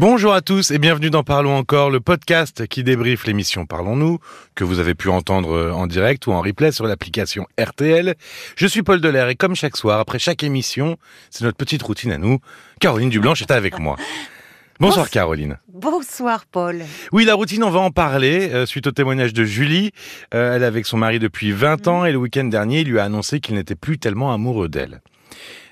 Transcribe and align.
Bonjour 0.00 0.32
à 0.32 0.42
tous 0.42 0.70
et 0.70 0.78
bienvenue 0.78 1.10
dans 1.10 1.24
Parlons 1.24 1.56
encore, 1.56 1.90
le 1.90 1.98
podcast 1.98 2.68
qui 2.68 2.84
débriefe 2.84 3.26
l'émission 3.26 3.66
Parlons-nous, 3.66 4.20
que 4.54 4.62
vous 4.62 4.78
avez 4.78 4.94
pu 4.94 5.08
entendre 5.08 5.50
euh, 5.50 5.72
en 5.72 5.88
direct 5.88 6.24
ou 6.28 6.30
en 6.30 6.40
replay 6.40 6.70
sur 6.70 6.86
l'application 6.86 7.48
RTL. 7.60 8.14
Je 8.54 8.66
suis 8.68 8.84
Paul 8.84 9.00
Delair 9.00 9.28
et 9.28 9.34
comme 9.34 9.56
chaque 9.56 9.76
soir, 9.76 9.98
après 9.98 10.20
chaque 10.20 10.44
émission, 10.44 10.98
c'est 11.30 11.42
notre 11.42 11.56
petite 11.56 11.82
routine 11.82 12.12
à 12.12 12.18
nous. 12.18 12.38
Caroline 12.78 13.10
Dublanche 13.10 13.42
est 13.42 13.50
avec 13.50 13.80
moi. 13.80 13.96
Bonsoir 14.78 15.10
Caroline. 15.10 15.58
Bonsoir 15.66 16.46
Paul. 16.46 16.84
Oui, 17.10 17.24
la 17.24 17.34
routine, 17.34 17.64
on 17.64 17.70
va 17.70 17.80
en 17.80 17.90
parler 17.90 18.50
euh, 18.52 18.66
suite 18.66 18.86
au 18.86 18.92
témoignage 18.92 19.32
de 19.32 19.42
Julie. 19.42 19.90
Euh, 20.32 20.54
elle 20.54 20.62
est 20.62 20.66
avec 20.66 20.86
son 20.86 20.96
mari 20.96 21.18
depuis 21.18 21.50
20 21.50 21.88
ans 21.88 22.04
et 22.04 22.12
le 22.12 22.18
week-end 22.18 22.44
dernier, 22.44 22.82
il 22.82 22.88
lui 22.88 23.00
a 23.00 23.04
annoncé 23.04 23.40
qu'il 23.40 23.56
n'était 23.56 23.74
plus 23.74 23.98
tellement 23.98 24.32
amoureux 24.32 24.68
d'elle. 24.68 25.00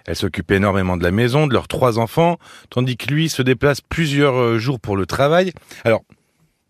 Elle 0.06 0.16
s'occupe 0.16 0.50
énormément 0.52 0.96
de 0.96 1.02
la 1.02 1.10
maison, 1.10 1.46
de 1.46 1.52
leurs 1.52 1.68
trois 1.68 1.98
enfants, 1.98 2.38
tandis 2.70 2.96
que 2.96 3.12
lui 3.12 3.28
se 3.28 3.42
déplace 3.42 3.80
plusieurs 3.80 4.36
euh, 4.36 4.58
jours 4.58 4.78
pour 4.80 4.96
le 4.96 5.04
travail. 5.06 5.52
Alors, 5.84 6.02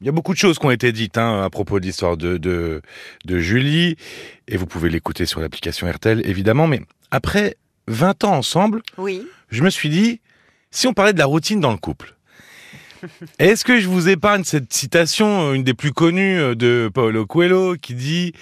il 0.01 0.07
y 0.07 0.09
a 0.09 0.13
beaucoup 0.13 0.33
de 0.33 0.39
choses 0.39 0.59
qui 0.59 0.67
ont 0.67 0.71
été 0.71 0.93
dites 0.93 1.17
hein, 1.19 1.43
à 1.45 1.51
propos 1.51 1.81
de 1.81 1.87
l'histoire 1.87 2.17
de, 2.17 2.37
de, 2.39 2.83
de 3.25 3.39
Julie, 3.39 3.97
et 4.49 4.57
vous 4.57 4.67
pouvez 4.67 4.89
l'écouter 4.91 5.27
sur 5.27 5.41
l'application 5.41 5.91
RTL, 5.91 6.21
évidemment, 6.27 6.67
mais 6.67 6.81
après 7.11 7.57
20 7.89 8.25
ans 8.25 8.35
ensemble, 8.37 8.83
Oui. 8.99 9.27
je 9.51 9.63
me 9.63 9.71
suis 9.71 9.89
dit, 9.89 10.21
si 10.71 10.87
on 10.87 10.93
parlait 10.93 11.13
de 11.13 11.19
la 11.19 11.27
routine 11.27 11.61
dans 11.61 11.71
le 11.73 11.79
couple, 11.79 12.16
est-ce 13.39 13.65
que 13.65 13.79
je 13.81 13.89
vous 13.89 14.09
épargne 14.09 14.45
cette 14.45 14.73
citation, 14.73 15.51
euh, 15.51 15.53
une 15.55 15.65
des 15.65 15.75
plus 15.75 15.93
connues 15.93 16.39
euh, 16.39 16.55
de 16.55 16.91
Paolo 16.93 17.27
Coelho, 17.27 17.77
qui 17.77 17.95
dit 17.95 18.33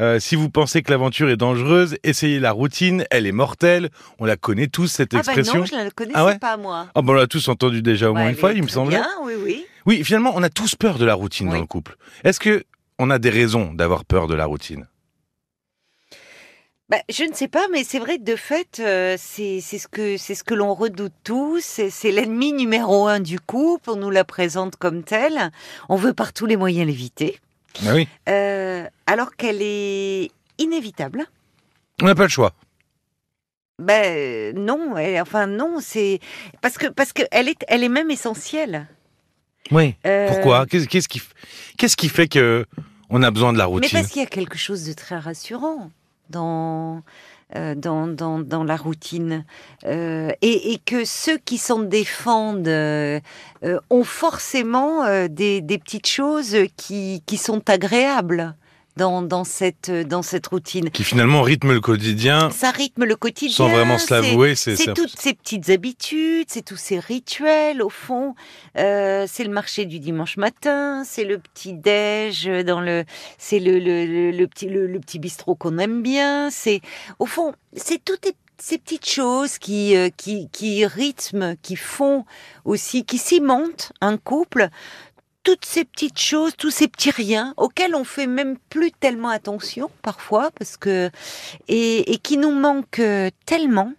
euh, 0.00 0.18
Si 0.20 0.36
vous 0.36 0.50
pensez 0.50 0.82
que 0.82 0.90
l'aventure 0.90 1.28
est 1.30 1.36
dangereuse, 1.36 1.96
essayez 2.04 2.40
la 2.40 2.52
routine, 2.52 3.04
elle 3.10 3.26
est 3.26 3.32
mortelle. 3.32 3.90
On 4.18 4.24
la 4.24 4.36
connaît 4.36 4.66
tous, 4.68 4.88
cette 4.88 5.14
Ah 5.14 5.18
bah 5.18 5.32
expression. 5.32 5.60
non, 5.60 5.64
je 5.66 5.74
la 5.74 5.90
connaissais 5.90 6.18
Ah 6.18 6.24
ouais? 6.26 6.38
pas 6.38 6.56
moi. 6.56 6.86
Ah 6.94 7.02
bon, 7.02 7.12
on 7.12 7.16
l'a 7.16 7.26
tous 7.26 7.48
entendu 7.48 7.82
déjà 7.82 8.10
au 8.10 8.14
moins 8.14 8.28
une 8.28 8.36
fois, 8.36 8.52
il 8.52 8.62
me 8.62 8.68
semblait. 8.68 8.96
Bien, 8.96 9.08
oui, 9.24 9.34
oui. 9.42 9.66
Oui, 9.86 10.02
finalement, 10.04 10.32
on 10.34 10.42
a 10.42 10.48
tous 10.50 10.74
peur 10.76 10.98
de 10.98 11.04
la 11.04 11.14
routine 11.14 11.48
dans 11.50 11.60
le 11.60 11.66
couple. 11.66 11.96
Est-ce 12.24 12.40
que 12.40 12.64
on 12.98 13.10
a 13.10 13.18
des 13.18 13.30
raisons 13.30 13.72
d'avoir 13.74 14.04
peur 14.04 14.28
de 14.28 14.34
la 14.34 14.46
routine? 14.46 14.86
Bah, 16.90 16.98
je 17.08 17.24
ne 17.24 17.32
sais 17.32 17.48
pas, 17.48 17.66
mais 17.72 17.82
c'est 17.82 17.98
vrai, 17.98 18.18
de 18.18 18.36
fait, 18.36 18.78
euh, 18.78 19.16
c'est 19.18 19.60
ce 19.62 19.88
que 19.88 20.18
c'est 20.18 20.34
ce 20.34 20.44
que 20.44 20.52
l'on 20.52 20.74
redoute 20.74 21.14
tous. 21.24 21.80
C'est 21.88 22.10
l'ennemi 22.10 22.52
numéro 22.52 23.06
un 23.06 23.20
du 23.20 23.40
couple. 23.40 23.90
On 23.90 23.96
nous 23.96 24.10
la 24.10 24.24
présente 24.24 24.76
comme 24.76 25.02
telle. 25.02 25.50
On 25.88 25.96
veut 25.96 26.12
par 26.12 26.34
tous 26.34 26.44
les 26.44 26.56
moyens 26.58 26.86
l'éviter, 26.86 27.38
Ah 27.86 27.94
oui. 27.94 28.06
Euh, 28.28 28.86
alors 29.06 29.34
qu'elle 29.36 29.62
est 29.62 30.30
inévitable. 30.58 31.24
On 32.02 32.06
n'a 32.06 32.14
pas 32.14 32.24
le 32.24 32.28
choix. 32.28 32.52
Ben 33.78 34.54
non, 34.56 34.96
elle- 34.98 35.20
enfin 35.22 35.46
non, 35.46 35.78
c'est 35.80 36.20
parce 36.60 36.76
que 36.78 36.86
parce 36.86 37.12
que 37.14 37.22
elle 37.32 37.48
est 37.48 37.64
elle 37.66 37.82
est 37.82 37.88
même 37.88 38.10
essentielle. 38.10 38.86
Oui. 39.70 39.94
Euh, 40.06 40.28
Pourquoi? 40.28 40.66
Qu'est-ce 40.66 40.86
qui, 41.08 41.22
qu'est-ce 41.78 41.96
qui 41.96 42.08
fait 42.10 42.28
que 42.28 42.66
on 43.08 43.22
a 43.22 43.30
besoin 43.30 43.52
de 43.54 43.58
la 43.58 43.64
Mais 43.64 43.70
routine? 43.70 43.90
parce 43.98 44.08
qu'il 44.12 44.20
y 44.22 44.24
a 44.24 44.28
quelque 44.28 44.58
chose 44.58 44.84
de 44.84 44.92
très 44.92 45.18
rassurant 45.18 45.90
dans, 46.30 47.02
euh, 47.56 47.74
dans, 47.74 48.06
dans, 48.06 48.40
dans 48.40 48.64
la 48.64 48.76
routine. 48.76 49.44
Euh, 49.84 50.30
et, 50.42 50.72
et 50.72 50.78
que 50.78 51.04
ceux 51.04 51.38
qui 51.38 51.58
s'en 51.58 51.80
défendent 51.80 52.68
euh, 52.68 53.20
ont 53.90 54.04
forcément 54.04 55.04
des, 55.28 55.60
des 55.60 55.78
petites 55.78 56.08
choses 56.08 56.56
qui, 56.76 57.22
qui 57.26 57.36
sont 57.36 57.68
agréables 57.68 58.56
dans, 58.96 59.22
dans, 59.22 59.44
cette, 59.44 59.90
dans 59.90 60.22
cette 60.22 60.46
routine. 60.46 60.90
Qui 60.90 61.04
finalement 61.04 61.42
rythme 61.42 61.72
le 61.72 61.80
quotidien 61.80 62.50
Ça 62.50 62.70
rythme 62.70 63.04
le 63.04 63.16
quotidien. 63.16 63.54
sans 63.56 63.68
vraiment 63.68 63.98
se 63.98 64.12
l'avouer. 64.14 64.54
C'est 64.54 64.94
toutes 64.94 65.18
ces 65.18 65.34
petites 65.34 65.70
habitudes, 65.70 66.46
c'est 66.48 66.64
tous 66.64 66.76
ces 66.76 66.98
rituels 66.98 67.82
au 67.82 67.90
fond. 67.90 68.34
Euh, 68.78 69.26
c'est 69.28 69.44
le 69.44 69.50
marché 69.50 69.86
du 69.86 69.98
dimanche 69.98 70.36
matin, 70.36 71.02
c'est 71.04 71.24
le 71.24 71.38
petit 71.38 71.72
déj 71.72 72.48
dans 72.64 72.80
le, 72.80 73.04
c'est 73.38 73.58
le, 73.58 73.78
le, 73.78 74.06
le, 74.06 74.30
le 74.30 74.46
petit 74.46 74.68
le, 74.68 74.86
le 74.86 75.00
petit 75.00 75.18
bistrot 75.18 75.54
qu'on 75.54 75.78
aime 75.78 76.02
bien. 76.02 76.50
C'est 76.50 76.80
au 77.18 77.26
fond, 77.26 77.54
c'est 77.76 78.04
toutes 78.04 78.28
ces 78.58 78.78
petites 78.78 79.08
choses 79.08 79.58
qui 79.58 79.96
euh, 79.96 80.08
qui 80.16 80.48
qui 80.50 80.86
rythment, 80.86 81.56
qui 81.62 81.76
font 81.76 82.24
aussi, 82.64 83.04
qui 83.04 83.18
cimentent 83.18 83.92
un 84.00 84.16
couple. 84.16 84.68
Toutes 85.44 85.64
ces 85.66 85.84
petites 85.84 86.18
choses, 86.18 86.54
tous 86.56 86.70
ces 86.70 86.88
petits 86.88 87.10
riens 87.10 87.52
auxquels 87.58 87.94
on 87.94 88.04
fait 88.04 88.26
même 88.26 88.56
plus 88.70 88.90
tellement 88.92 89.28
attention 89.28 89.90
parfois 90.02 90.50
parce 90.58 90.76
que 90.76 91.10
et, 91.68 92.12
et 92.12 92.18
qui 92.18 92.38
nous 92.38 92.50
manquent 92.52 92.98
euh, 92.98 93.28
tellement 93.46 93.92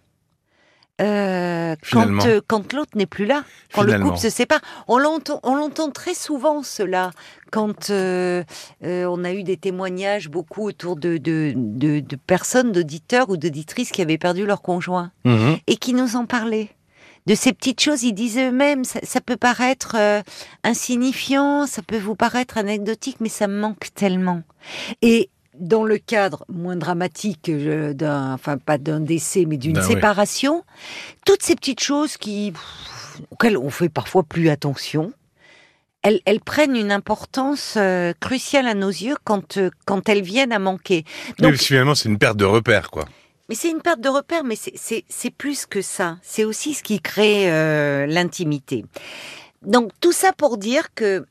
euh, 1.00 1.76
quand, 1.92 2.26
euh, 2.26 2.40
quand 2.46 2.72
l'autre 2.72 2.92
n'est 2.96 3.04
plus 3.06 3.26
là, 3.26 3.44
quand 3.74 3.82
le 3.82 3.92
couple 4.06 4.16
se 4.18 4.30
sépare. 4.30 4.60
On 4.88 4.96
l'entend, 4.98 5.40
on 5.42 5.54
l'entend 5.54 5.90
très 5.90 6.14
souvent 6.14 6.62
cela 6.62 7.10
quand 7.52 7.90
euh, 7.90 8.42
euh, 8.82 9.04
on 9.04 9.22
a 9.22 9.32
eu 9.32 9.42
des 9.42 9.58
témoignages 9.58 10.28
beaucoup 10.30 10.62
autour 10.66 10.96
de, 10.96 11.18
de, 11.18 11.52
de, 11.54 12.00
de 12.00 12.16
personnes, 12.16 12.72
d'auditeurs 12.72 13.28
ou 13.28 13.36
d'auditrices 13.36 13.90
qui 13.92 14.00
avaient 14.00 14.16
perdu 14.18 14.46
leur 14.46 14.62
conjoint 14.62 15.12
Mhm. 15.24 15.58
et 15.66 15.76
qui 15.76 15.92
nous 15.92 16.16
en 16.16 16.24
parlaient. 16.24 16.70
De 17.26 17.34
ces 17.34 17.52
petites 17.52 17.80
choses, 17.80 18.02
ils 18.02 18.12
disaient 18.12 18.48
eux-mêmes, 18.48 18.84
ça, 18.84 19.00
ça 19.02 19.20
peut 19.20 19.36
paraître 19.36 19.96
euh, 19.98 20.22
insignifiant, 20.62 21.66
ça 21.66 21.82
peut 21.82 21.98
vous 21.98 22.14
paraître 22.14 22.58
anecdotique, 22.58 23.16
mais 23.20 23.28
ça 23.28 23.48
me 23.48 23.58
manque 23.58 23.92
tellement. 23.94 24.42
Et 25.02 25.30
dans 25.58 25.84
le 25.84 25.98
cadre 25.98 26.44
moins 26.48 26.76
dramatique 26.76 27.48
euh, 27.48 27.94
d'un, 27.94 28.34
enfin 28.34 28.58
pas 28.58 28.78
d'un 28.78 29.00
décès, 29.00 29.44
mais 29.46 29.56
d'une 29.56 29.74
Ben 29.74 29.82
oui. 29.82 29.94
séparation, 29.94 30.64
toutes 31.24 31.42
ces 31.42 31.54
petites 31.56 31.80
choses 31.82 32.16
qui, 32.16 32.52
auxquelles 33.30 33.56
on 33.56 33.70
fait 33.70 33.88
parfois 33.88 34.22
plus 34.22 34.48
attention, 34.48 35.12
elles, 36.02 36.20
elles 36.24 36.40
prennent 36.40 36.76
une 36.76 36.92
importance 36.92 37.74
euh, 37.76 38.12
cruciale 38.20 38.68
à 38.68 38.74
nos 38.74 38.90
yeux 38.90 39.16
quand, 39.24 39.56
euh, 39.56 39.70
quand 39.86 40.08
elles 40.08 40.22
viennent 40.22 40.52
à 40.52 40.58
manquer. 40.58 41.04
Donc, 41.40 41.54
finalement, 41.54 41.94
c'est 41.94 42.08
une 42.08 42.18
perte 42.18 42.36
de 42.36 42.44
repère, 42.44 42.90
quoi. 42.90 43.06
Mais 43.48 43.54
c'est 43.54 43.70
une 43.70 43.80
perte 43.80 44.00
de 44.00 44.08
repère, 44.08 44.44
mais 44.44 44.56
c'est- 44.56 45.30
plus 45.36 45.66
que 45.66 45.82
ça. 45.82 46.18
C'est 46.22 46.44
aussi 46.44 46.74
ce 46.74 46.82
qui 46.82 47.00
crée 47.00 47.50
euh, 47.52 48.06
l'intimité. 48.06 48.84
Donc 49.62 49.90
tout 50.00 50.12
ça 50.12 50.32
pour 50.32 50.56
dire 50.58 50.94
que 50.94 51.24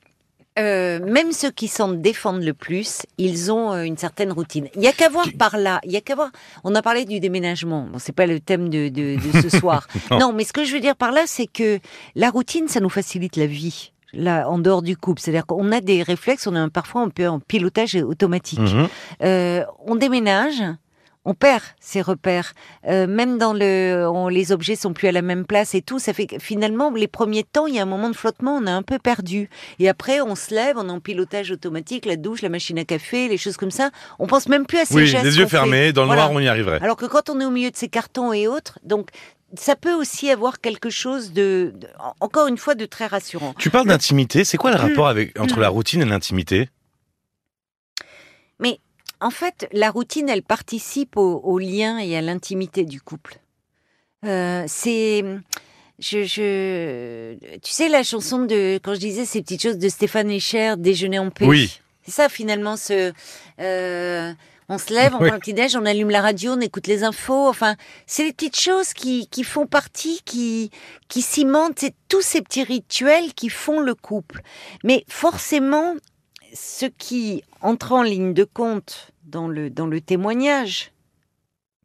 euh, 0.58 1.00
même 1.04 1.32
ceux 1.32 1.50
qui 1.50 1.68
s'en 1.68 1.88
défendent 1.92 2.42
le 2.42 2.54
plus, 2.54 3.02
ils 3.18 3.52
ont 3.52 3.72
euh, 3.74 3.82
une 3.82 3.98
certaine 3.98 4.32
routine. 4.32 4.68
Il 4.74 4.82
y 4.82 4.86
a 4.86 4.92
qu'à 4.92 5.10
voir 5.10 5.26
par 5.38 5.58
là. 5.58 5.80
Il 5.84 5.92
y 5.92 5.96
a 5.96 6.00
qu'à 6.00 6.14
voir. 6.14 6.30
On 6.64 6.74
a 6.74 6.80
parlé 6.80 7.04
du 7.04 7.20
déménagement. 7.20 7.82
Bon, 7.92 7.98
c'est 7.98 8.14
pas 8.14 8.24
le 8.26 8.40
thème 8.40 8.70
de, 8.70 8.88
de, 8.88 9.16
de 9.16 9.40
ce 9.48 9.50
soir. 9.58 9.86
Non. 10.10 10.18
non, 10.18 10.32
mais 10.32 10.44
ce 10.44 10.54
que 10.54 10.64
je 10.64 10.72
veux 10.72 10.80
dire 10.80 10.96
par 10.96 11.12
là, 11.12 11.24
c'est 11.26 11.46
que 11.46 11.78
la 12.14 12.30
routine, 12.30 12.68
ça 12.68 12.80
nous 12.80 12.88
facilite 12.88 13.36
la 13.36 13.46
vie. 13.46 13.92
Là, 14.14 14.48
en 14.48 14.58
dehors 14.58 14.80
du 14.80 14.96
couple, 14.96 15.20
c'est-à-dire 15.20 15.44
qu'on 15.44 15.72
a 15.72 15.82
des 15.82 16.02
réflexes, 16.02 16.46
on 16.46 16.56
est 16.56 16.58
un- 16.58 16.70
parfois 16.70 17.02
un 17.02 17.10
peu 17.10 17.26
en 17.28 17.38
pilotage 17.38 17.94
automatique. 17.96 18.58
Mhm. 18.60 18.88
Euh, 19.24 19.62
on 19.84 19.94
déménage, 19.96 20.62
on 21.28 21.34
perd 21.34 21.62
ses 21.80 22.00
repères. 22.00 22.52
Euh, 22.88 23.06
même 23.06 23.36
dans 23.36 23.52
le, 23.52 24.06
on- 24.08 24.28
les 24.28 24.52
objets 24.52 24.76
sont 24.76 24.92
plus 24.92 25.08
à 25.08 25.12
la 25.12 25.20
même 25.22 25.44
place 25.44 25.74
et 25.74 25.82
tout. 25.82 25.98
Ça 25.98 26.12
fait 26.14 26.26
que 26.26 26.38
finalement, 26.38 26.90
les 26.90 27.08
premiers 27.08 27.42
temps, 27.42 27.66
il 27.66 27.74
y 27.74 27.78
a 27.78 27.82
un 27.82 27.86
moment 27.86 28.08
de 28.08 28.16
flottement, 28.16 28.56
on 28.56 28.66
est 28.66 28.70
un 28.70 28.82
peu 28.82 28.98
perdu. 28.98 29.50
Et 29.80 29.88
après, 29.88 30.20
on 30.20 30.34
se 30.36 30.54
lève, 30.54 30.76
on 30.78 30.88
est 30.88 30.92
en 30.92 31.00
pilotage 31.00 31.50
automatique, 31.50 32.06
la 32.06 32.16
douche, 32.16 32.42
la 32.42 32.48
machine 32.48 32.78
à 32.78 32.84
café, 32.84 33.28
les 33.28 33.36
choses 33.38 33.56
comme 33.56 33.70
ça. 33.72 33.90
On 34.18 34.26
pense 34.26 34.48
même 34.48 34.64
plus 34.66 34.78
à 34.78 34.84
ces 34.84 34.94
Oui, 34.94 35.06
gestes. 35.06 35.24
les 35.24 35.36
yeux 35.38 35.44
fait. 35.44 35.50
fermés, 35.50 35.92
dans 35.92 36.02
le 36.02 36.06
Voilà. 36.06 36.22
noir, 36.22 36.32
on 36.32 36.40
y 36.40 36.48
arriverait. 36.48 36.78
Alors 36.80 36.96
que 36.96 37.06
quand 37.06 37.28
on 37.28 37.40
est 37.40 37.44
au 37.44 37.50
milieu 37.50 37.70
de 37.70 37.76
ces 37.76 37.88
cartons 37.88 38.32
et 38.32 38.46
autres, 38.46 38.78
donc 38.84 39.10
ça 39.56 39.74
peut 39.76 39.94
aussi 39.94 40.30
avoir 40.30 40.60
quelque 40.60 40.90
chose 40.90 41.32
de, 41.32 41.72
de- 41.74 41.86
en- 41.98 42.14
encore 42.20 42.46
une 42.48 42.58
fois, 42.58 42.74
de 42.74 42.84
très 42.84 43.06
rassurant. 43.06 43.54
Tu 43.58 43.70
parles 43.70 43.86
d'intimité, 43.86 44.44
c'est 44.44 44.56
quoi 44.56 44.70
le 44.70 44.76
Mm. 44.76 44.80
rapport 44.88 45.08
avec, 45.08 45.38
entre 45.40 45.60
la 45.60 45.68
routine 45.68 46.02
et 46.02 46.04
l'intimité? 46.04 46.68
En 49.20 49.30
fait, 49.30 49.68
la 49.72 49.90
routine, 49.90 50.28
elle 50.28 50.42
participe 50.42 51.16
au, 51.16 51.40
au 51.42 51.58
lien 51.58 51.98
et 51.98 52.16
à 52.16 52.20
l'intimité 52.20 52.84
du 52.84 53.00
couple. 53.00 53.38
Euh, 54.24 54.64
c'est, 54.66 55.24
je, 55.98 56.24
je, 56.24 57.34
tu 57.58 57.72
sais 57.72 57.88
la 57.88 58.02
chanson 58.02 58.44
de 58.44 58.78
quand 58.82 58.94
je 58.94 59.00
disais 59.00 59.24
ces 59.24 59.42
petites 59.42 59.62
choses 59.62 59.78
de 59.78 59.88
Stéphane 59.88 60.30
Echer, 60.30 60.74
déjeuner 60.76 61.18
en 61.18 61.30
paix? 61.30 61.46
Oui. 61.46 61.80
C'est 62.02 62.12
ça 62.12 62.28
finalement 62.28 62.76
ce. 62.76 63.12
euh, 63.60 64.32
on 64.68 64.78
se 64.78 64.92
lève, 64.92 65.14
on 65.14 65.18
Oui. 65.20 65.26
prend 65.28 65.34
le 65.34 65.40
petit 65.40 65.54
déj, 65.54 65.76
on 65.76 65.86
allume 65.86 66.10
la 66.10 66.20
radio, 66.20 66.52
on 66.54 66.60
écoute 66.60 66.88
les 66.88 67.04
infos. 67.04 67.48
Enfin, 67.48 67.76
c'est 68.06 68.24
les 68.24 68.32
petites 68.32 68.58
choses 68.58 68.92
qui, 68.94 69.28
qui 69.28 69.44
font 69.44 69.66
partie, 69.66 70.20
qui, 70.24 70.70
qui 71.08 71.22
cimentent, 71.22 71.78
c'est 71.78 71.94
tous 72.08 72.20
ces 72.22 72.42
petits 72.42 72.64
rituels 72.64 73.32
qui 73.34 73.48
font 73.48 73.78
le 73.80 73.94
couple. 73.94 74.40
Mais 74.82 75.04
forcément, 75.08 75.94
ce 76.56 76.86
qui 76.86 77.42
entre 77.60 77.92
en 77.92 78.02
ligne 78.02 78.34
de 78.34 78.44
compte 78.44 79.12
dans 79.24 79.46
le, 79.48 79.70
dans 79.70 79.86
le 79.86 80.00
témoignage 80.00 80.92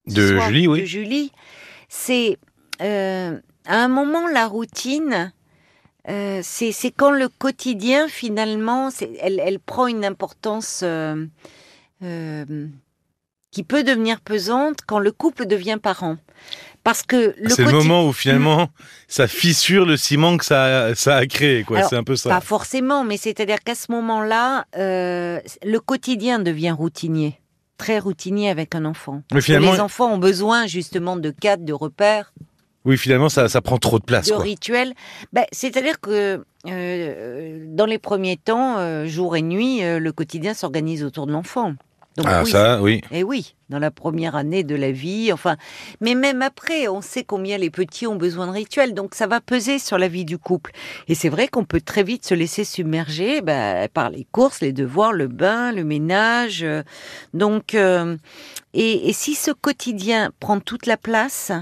De 0.07 0.35
soir 0.35 0.47
Julie, 0.47 0.67
oui. 0.67 0.81
de 0.81 0.85
Julie, 0.85 1.31
c'est 1.89 2.37
euh, 2.81 3.39
à 3.65 3.83
un 3.83 3.87
moment 3.87 4.27
la 4.27 4.47
routine. 4.47 5.31
euh, 6.09 6.39
c'est 6.43 6.91
quand 6.91 7.11
le 7.11 7.27
quotidien 7.29 8.07
finalement, 8.07 8.89
elle, 9.19 9.39
elle 9.39 9.59
prend 9.59 9.87
une 9.87 10.05
importance 10.05 10.81
euh, 10.83 11.25
qui 13.51 13.63
peut 13.63 13.83
devenir 13.83 14.21
pesante 14.21 14.79
quand 14.87 14.99
le 14.99 15.11
couple 15.11 15.45
devient 15.45 15.77
parent. 15.81 16.17
Parce 16.83 17.03
que 17.03 17.35
le 17.37 17.49
C'est 17.49 17.63
le 17.63 17.71
moment 17.71 18.07
où 18.07 18.13
finalement 18.13 18.69
ça 19.07 19.27
fissure 19.27 19.85
le 19.85 19.97
ciment 19.97 20.37
que 20.37 20.45
ça, 20.45 20.95
ça 20.95 21.17
a 21.17 21.25
créé, 21.27 21.63
quoi. 21.63 21.83
C'est 21.83 21.95
un 21.95 22.03
peu 22.03 22.15
ça. 22.15 22.29
Pas 22.29 22.41
forcément, 22.41 23.03
mais 23.03 23.17
c'est-à-dire 23.17 23.59
qu'à 23.63 23.75
ce 23.75 23.91
moment-là, 23.91 24.65
euh, 24.77 25.39
le 25.63 25.79
quotidien 25.79 26.39
devient 26.39 26.71
routinier. 26.71 27.39
Très 27.77 27.99
routinier 27.99 28.49
avec 28.49 28.75
un 28.75 28.85
enfant. 28.85 29.21
Mais 29.33 29.41
finalement, 29.41 29.73
les 29.73 29.79
enfants 29.79 30.11
ont 30.11 30.17
besoin 30.17 30.67
justement 30.67 31.17
de 31.17 31.31
cadres, 31.31 31.65
de 31.65 31.73
repères, 31.73 32.31
oui, 32.83 32.97
finalement, 32.97 33.29
ça, 33.29 33.47
ça 33.47 33.61
prend 33.61 33.77
trop 33.77 33.99
de 33.99 34.03
place, 34.03 34.27
de 34.27 34.33
quoi. 34.33 34.43
rituels. 34.43 34.93
Ben, 35.33 35.45
c'est-à-dire 35.51 35.99
que 35.99 36.43
euh, 36.67 37.65
dans 37.67 37.85
les 37.85 37.99
premiers 37.99 38.37
temps, 38.37 38.77
euh, 38.77 39.05
jour 39.05 39.35
et 39.35 39.41
nuit, 39.41 39.83
euh, 39.83 39.99
le 39.99 40.11
quotidien 40.11 40.53
s'organise 40.53 41.03
autour 41.03 41.27
de 41.27 41.31
l'enfant. 41.31 41.73
Donc 42.17 42.25
Ah, 42.29 42.43
oui, 42.43 42.51
ça, 42.51 42.81
oui. 42.81 43.01
Et 43.11 43.23
oui, 43.23 43.55
dans 43.69 43.79
la 43.79 43.89
première 43.89 44.35
année 44.35 44.65
de 44.65 44.75
la 44.75 44.91
vie, 44.91 45.31
enfin, 45.31 45.55
mais 46.01 46.13
même 46.13 46.41
après, 46.41 46.89
on 46.89 46.99
sait 47.01 47.23
combien 47.23 47.57
les 47.57 47.69
petits 47.69 48.05
ont 48.05 48.17
besoin 48.17 48.47
de 48.47 48.51
rituels, 48.51 48.93
donc 48.93 49.15
ça 49.15 49.27
va 49.27 49.39
peser 49.39 49.79
sur 49.79 49.97
la 49.97 50.09
vie 50.09 50.25
du 50.25 50.37
couple. 50.37 50.71
Et 51.07 51.15
c'est 51.15 51.29
vrai 51.29 51.47
qu'on 51.47 51.63
peut 51.63 51.79
très 51.79 52.03
vite 52.03 52.25
se 52.25 52.33
laisser 52.33 52.65
submerger 52.65 53.39
bah, 53.41 53.87
par 53.87 54.09
les 54.09 54.27
courses, 54.29 54.59
les 54.59 54.73
devoirs, 54.73 55.13
le 55.13 55.27
bain, 55.27 55.71
le 55.71 55.85
ménage. 55.85 56.63
euh, 56.63 56.83
Donc, 57.33 57.75
euh, 57.75 58.17
et, 58.73 59.07
et 59.09 59.13
si 59.13 59.33
ce 59.33 59.51
quotidien 59.51 60.31
prend 60.41 60.59
toute 60.59 60.87
la 60.87 60.97
place, 60.97 61.53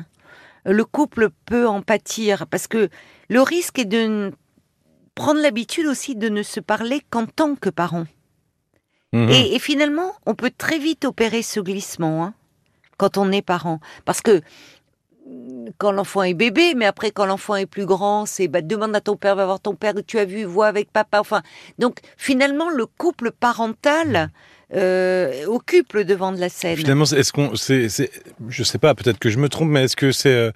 le 0.66 0.84
couple 0.84 1.30
peut 1.46 1.68
en 1.68 1.84
pâtir, 1.84 2.48
parce 2.48 2.68
que 2.68 2.90
le 3.30 3.42
risque 3.44 3.78
est 3.78 3.86
de 3.86 4.32
prendre 5.14 5.42
l'habitude 5.42 5.86
aussi 5.86 6.16
de 6.16 6.28
ne 6.30 6.42
se 6.42 6.60
parler 6.60 7.02
qu'en 7.12 7.28
tant 7.28 7.54
que 7.56 7.70
parents. 7.70 8.06
Mhm. 9.14 9.30
Et, 9.30 9.56
et 9.56 9.60
finalement, 9.60 10.14
on 10.26 10.36
peut 10.36 10.52
très 10.56 10.78
vite 10.80 11.06
opérer 11.06 11.42
ce 11.42 11.60
glissement 11.60 12.24
hein, 12.24 12.34
quand 12.98 13.18
on 13.18 13.32
est 13.32 13.42
parent. 13.42 13.80
Parce 14.06 14.22
que 14.22 14.42
mm, 15.28 15.70
quand 15.78 15.92
l'enfant 15.92 16.24
est 16.24 16.34
bébé, 16.36 16.74
mais 16.76 16.86
après 16.86 17.12
quand 17.12 17.26
l'enfant 17.26 17.56
est 17.56 17.66
plus 17.66 17.86
grand, 17.86 18.26
c'est 18.26 18.48
bah, 18.48 18.62
demande 18.62 18.96
à 18.96 19.02
ton 19.02 19.16
père, 19.16 19.36
va 19.36 19.46
voir 19.46 19.60
ton 19.60 19.76
père, 19.76 19.94
tu 20.06 20.20
as 20.20 20.26
vu, 20.26 20.44
vois 20.44 20.68
avec 20.68 20.92
papa. 20.92 21.20
Enfin, 21.20 21.42
donc 21.80 22.00
finalement, 22.18 22.70
le 22.70 22.86
couple 22.86 23.32
parental 23.32 24.30
euh, 24.76 25.46
occupe 25.48 25.94
le 25.94 26.06
devant 26.06 26.32
de 26.32 26.40
la 26.40 26.50
scène. 26.50 26.78
Finalement, 26.78 27.06
est-ce 27.06 27.34
qu'on, 27.34 27.56
c'est, 27.56 27.90
c'est, 27.90 28.12
je 28.50 28.64
sais 28.64 28.78
pas, 28.78 28.94
peut-être 28.94 29.18
que 29.18 29.32
je 29.32 29.40
me 29.40 29.50
trompe, 29.50 29.70
mais 29.70 29.86
est-ce 29.86 29.96
que 29.96 30.12
c'est, 30.12 30.30
euh, 30.30 30.52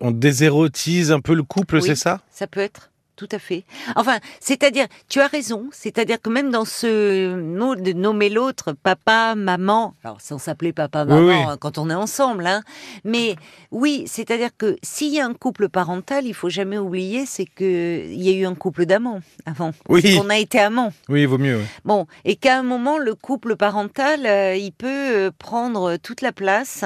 on 0.00 0.12
désérotise 0.12 1.10
un 1.10 1.18
peu 1.20 1.34
le 1.34 1.42
couple, 1.42 1.76
Oui. 1.76 1.82
c'est 1.82 1.96
ça? 1.96 2.20
Ça 2.30 2.46
peut 2.46 2.60
être. 2.60 2.90
Tout 3.16 3.28
à 3.32 3.38
fait. 3.38 3.64
Enfin, 3.96 4.18
c'est-à-dire, 4.40 4.86
tu 5.08 5.20
as 5.20 5.26
raison, 5.26 5.68
c'est-à-dire 5.72 6.20
que 6.20 6.28
même 6.28 6.50
dans 6.50 6.66
ce 6.66 7.34
mot 7.34 7.74
de 7.74 7.94
nommer 7.94 8.28
l'autre, 8.28 8.72
papa, 8.72 9.34
maman, 9.34 9.94
alors 10.04 10.20
sans 10.20 10.36
s'appeler 10.36 10.74
papa, 10.74 11.06
maman 11.06 11.26
oui. 11.26 11.34
hein, 11.34 11.56
quand 11.58 11.78
on 11.78 11.88
est 11.88 11.94
ensemble, 11.94 12.46
hein, 12.46 12.62
mais 13.04 13.36
oui, 13.70 14.04
c'est-à-dire 14.06 14.50
que 14.58 14.76
s'il 14.82 15.14
y 15.14 15.20
a 15.20 15.24
un 15.24 15.32
couple 15.32 15.70
parental, 15.70 16.26
il 16.26 16.34
faut 16.34 16.50
jamais 16.50 16.76
oublier, 16.76 17.24
c'est 17.24 17.46
que 17.46 18.04
il 18.06 18.22
y 18.22 18.28
a 18.28 18.32
eu 18.36 18.44
un 18.44 18.54
couple 18.54 18.84
d'amants 18.84 19.20
avant. 19.46 19.72
Oui. 19.88 20.18
Qu'on 20.18 20.28
a 20.28 20.36
été 20.36 20.58
amants. 20.58 20.92
Oui, 21.08 21.22
il 21.22 21.26
vaut 21.26 21.38
mieux. 21.38 21.62
Bon, 21.86 22.06
et 22.26 22.36
qu'à 22.36 22.58
un 22.58 22.62
moment, 22.62 22.98
le 22.98 23.14
couple 23.14 23.56
parental, 23.56 24.26
euh, 24.26 24.56
il 24.56 24.72
peut 24.72 24.86
euh, 24.86 25.30
prendre 25.38 25.96
toute 25.96 26.20
la 26.20 26.32
place. 26.32 26.84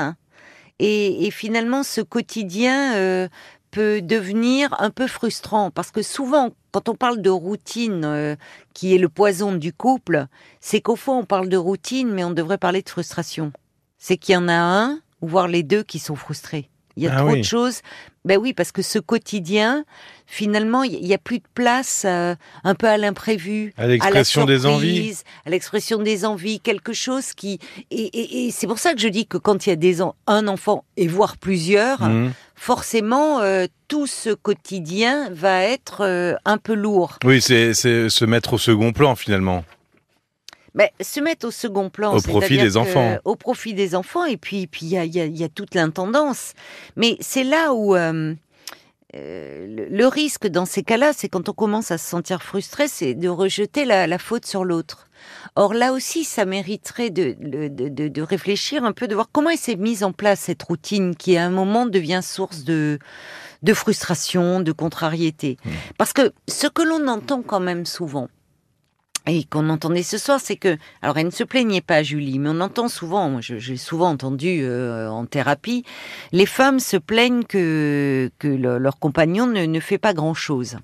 Et, 0.78 1.26
et 1.26 1.30
finalement, 1.30 1.82
ce 1.82 2.00
quotidien 2.00 2.94
euh, 2.94 3.28
peut 3.70 4.02
devenir 4.02 4.74
un 4.80 4.90
peu 4.90 5.06
frustrant. 5.06 5.70
Parce 5.70 5.90
que 5.90 6.02
souvent, 6.02 6.50
quand 6.72 6.88
on 6.88 6.94
parle 6.94 7.22
de 7.22 7.30
routine, 7.30 8.04
euh, 8.04 8.36
qui 8.74 8.94
est 8.94 8.98
le 8.98 9.08
poison 9.08 9.52
du 9.52 9.72
couple, 9.72 10.26
c'est 10.60 10.80
qu'au 10.80 10.96
fond, 10.96 11.18
on 11.18 11.24
parle 11.24 11.48
de 11.48 11.56
routine, 11.56 12.10
mais 12.10 12.24
on 12.24 12.30
devrait 12.30 12.58
parler 12.58 12.82
de 12.82 12.88
frustration. 12.88 13.52
C'est 13.98 14.16
qu'il 14.16 14.34
y 14.34 14.38
en 14.38 14.48
a 14.48 14.54
un, 14.54 15.00
voire 15.20 15.48
les 15.48 15.62
deux, 15.62 15.82
qui 15.82 15.98
sont 15.98 16.16
frustrés. 16.16 16.70
Il 16.96 17.04
y 17.04 17.08
a 17.08 17.12
Ah 17.14 17.20
trop 17.20 17.30
oui. 17.32 17.40
de 17.40 17.44
choses. 17.44 17.80
Ben 18.24 18.36
oui, 18.38 18.52
parce 18.52 18.70
que 18.72 18.82
ce 18.82 18.98
quotidien, 18.98 19.84
finalement, 20.26 20.82
il 20.82 21.00
n'y 21.02 21.14
a 21.14 21.18
plus 21.18 21.38
de 21.38 21.44
place 21.54 22.02
euh, 22.06 22.34
un 22.64 22.74
peu 22.74 22.86
à 22.86 22.98
l'imprévu 22.98 23.72
À 23.78 23.86
l'expression 23.86 24.44
des 24.44 24.66
envies. 24.66 25.14
à 25.46 25.50
l'expression 25.50 25.98
des 26.02 26.24
envies, 26.26 26.60
quelque 26.60 26.92
chose 26.92 27.32
qui 27.32 27.58
et, 27.90 28.02
et- 28.02 28.46
et 28.46 28.50
c'est 28.50 28.66
pour 28.66 28.78
ça 28.78 28.92
que 28.92 29.00
je 29.00 29.08
dis 29.08 29.26
que 29.26 29.38
quand 29.38 29.66
il 29.66 29.70
y 29.70 29.72
a 29.72 29.76
des 29.76 30.02
en- 30.02 30.14
un 30.26 30.48
enfant 30.48 30.84
et 30.98 31.06
voire 31.08 31.38
plusieurs, 31.38 32.02
Mhm. 32.02 32.32
forcément 32.56 33.40
euh, 33.40 33.66
tout 33.88 34.06
ce 34.06 34.30
quotidien 34.30 35.30
va 35.32 35.62
être 35.62 36.02
euh, 36.04 36.34
un 36.44 36.58
peu 36.58 36.74
lourd. 36.74 37.18
Oui, 37.24 37.40
c'est 37.40 37.72
se 37.72 38.24
mettre 38.26 38.52
au 38.54 38.58
second 38.58 38.92
plan 38.92 39.16
finalement. 39.16 39.64
Se 41.00 41.20
mettre 41.20 41.46
au 41.46 41.50
second 41.50 41.90
plan, 41.90 42.14
Au 42.16 42.20
profit 42.20 42.56
des 42.58 42.68
que- 42.70 42.76
enfants. 42.76 43.18
au 43.24 43.36
profit 43.36 43.74
des 43.74 43.94
enfants 43.94 44.24
et 44.24 44.36
puis 44.36 44.66
puis 44.66 44.86
il 44.86 44.88
y 44.92 44.98
a, 44.98 45.04
il 45.04 45.14
y 45.14 45.20
a- 45.20 45.24
il 45.26 45.36
y 45.36 45.44
a 45.44 45.48
toute 45.48 45.74
l'intendance. 45.74 46.52
Mais 46.96 47.16
c'est 47.20 47.44
là 47.44 47.72
où 47.74 47.96
euh, 47.96 48.34
euh, 49.16 49.86
le, 49.90 50.06
risque 50.06 50.46
dans 50.46 50.66
ces 50.66 50.82
cas-là, 50.84 51.12
c'est 51.12 51.28
quand 51.28 51.48
on 51.48 51.52
commence 51.52 51.90
à 51.90 51.98
se 51.98 52.08
sentir 52.08 52.42
frustré, 52.44 52.86
c'est 52.86 53.14
de 53.14 53.28
rejeter 53.28 53.84
la, 53.84 54.06
la 54.06 54.18
faute 54.18 54.46
sur 54.46 54.64
l'autre. 54.64 55.08
Or 55.56 55.74
là 55.74 55.92
aussi, 55.92 56.22
ça 56.24 56.44
mériterait 56.44 57.10
de, 57.10 57.34
de, 57.40 57.66
de- 57.68 58.08
de 58.08 58.22
réfléchir 58.22 58.84
un 58.84 58.92
peu, 58.92 59.08
de 59.08 59.14
voir 59.16 59.28
comment 59.32 59.50
elle 59.50 59.58
s'est 59.58 59.74
mise 59.76 60.04
en 60.04 60.12
place 60.12 60.40
cette 60.40 60.62
routine 60.62 61.16
qui 61.16 61.36
à 61.36 61.44
un 61.44 61.50
moment 61.50 61.86
devient 61.86 62.20
source 62.22 62.62
de, 62.64 62.98
de 63.64 63.74
frustration, 63.74 64.60
de 64.60 64.70
contrariété. 64.72 65.58
Mmh. 65.64 65.70
Parce 65.98 66.12
que 66.12 66.32
ce 66.48 66.68
que 66.68 66.82
l'on 66.82 67.08
entend 67.08 67.42
quand 67.42 67.60
même 67.60 67.84
souvent, 67.86 68.28
et 69.30 69.44
qu'on 69.44 69.68
entendait 69.70 70.02
ce 70.02 70.18
soir, 70.18 70.40
c'est 70.42 70.56
que, 70.56 70.76
alors 71.02 71.16
elle 71.18 71.26
ne 71.26 71.30
se 71.30 71.44
plaignait 71.44 71.80
pas, 71.80 72.02
Julie, 72.02 72.38
mais 72.38 72.50
on 72.52 72.60
entend 72.60 72.88
souvent, 72.88 73.28
moi 73.30 73.40
je- 73.40 73.58
j'ai 73.58 73.76
souvent 73.76 74.10
entendu 74.10 74.60
euh, 74.62 75.08
en 75.08 75.24
thérapie, 75.26 75.84
les 76.32 76.46
femmes 76.46 76.80
se 76.80 76.96
plaignent 76.96 77.44
que, 77.44 78.30
que 78.38 78.48
le- 78.48 78.78
leur 78.78 78.98
compagnon 78.98 79.46
ne, 79.46 79.66
ne 79.66 79.80
fait 79.80 79.98
pas 79.98 80.12
grand-chose. 80.14 80.76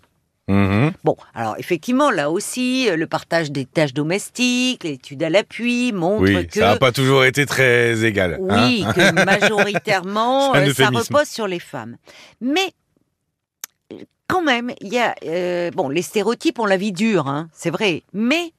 Mhm. 0.49 0.93
Bon, 1.03 1.17
alors 1.35 1.57
effectivement, 1.59 2.13
là 2.13 2.31
aussi, 2.31 2.89
euh, 2.89 2.97
le 2.97 3.09
partage 3.09 3.51
des 3.51 3.65
tâches 3.65 3.93
domestiques, 3.95 4.85
l'étude 4.85 5.21
à 5.25 5.29
l'appui 5.31 5.91
montre 5.93 6.23
Oui, 6.23 6.47
que... 6.47 6.61
ça 6.61 6.67
n'a 6.69 6.77
pas 6.77 6.93
toujours 6.93 7.25
été 7.25 7.47
très 7.47 8.05
égal. 8.05 8.39
Oui, 8.41 8.85
hein. 8.87 8.93
que 8.93 9.25
majoritairement, 9.25 10.55
euh, 10.55 10.73
ça 10.73 10.89
repose 10.91 11.27
sur 11.29 11.49
les 11.49 11.59
femmes. 11.59 11.97
Mais 12.41 12.73
quand 14.29 14.43
même, 14.43 14.73
il 14.81 14.93
y 14.93 14.99
a 14.99 15.15
euh, 15.25 15.71
bon 15.71 15.89
les 15.89 16.03
stéréotypes 16.03 16.59
ont 16.59 16.67
la 16.67 16.77
vie 16.77 16.93
dure, 16.93 17.29
hein, 17.29 17.49
c'est 17.53 17.71
vrai. 17.71 18.03
Mais 18.13 18.53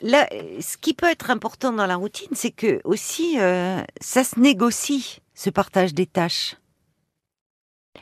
là, 0.00 0.28
ce 0.60 0.76
qui 0.76 0.94
peut 0.94 1.10
être 1.10 1.30
important 1.30 1.72
dans 1.72 1.86
la 1.86 1.96
routine, 1.96 2.28
c'est 2.32 2.50
que 2.50 2.80
aussi 2.84 3.38
euh, 3.38 3.80
ça 4.00 4.24
se 4.24 4.38
négocie 4.40 5.20
ce 5.34 5.50
partage 5.50 5.94
des 5.94 6.06
tâches. 6.06 6.56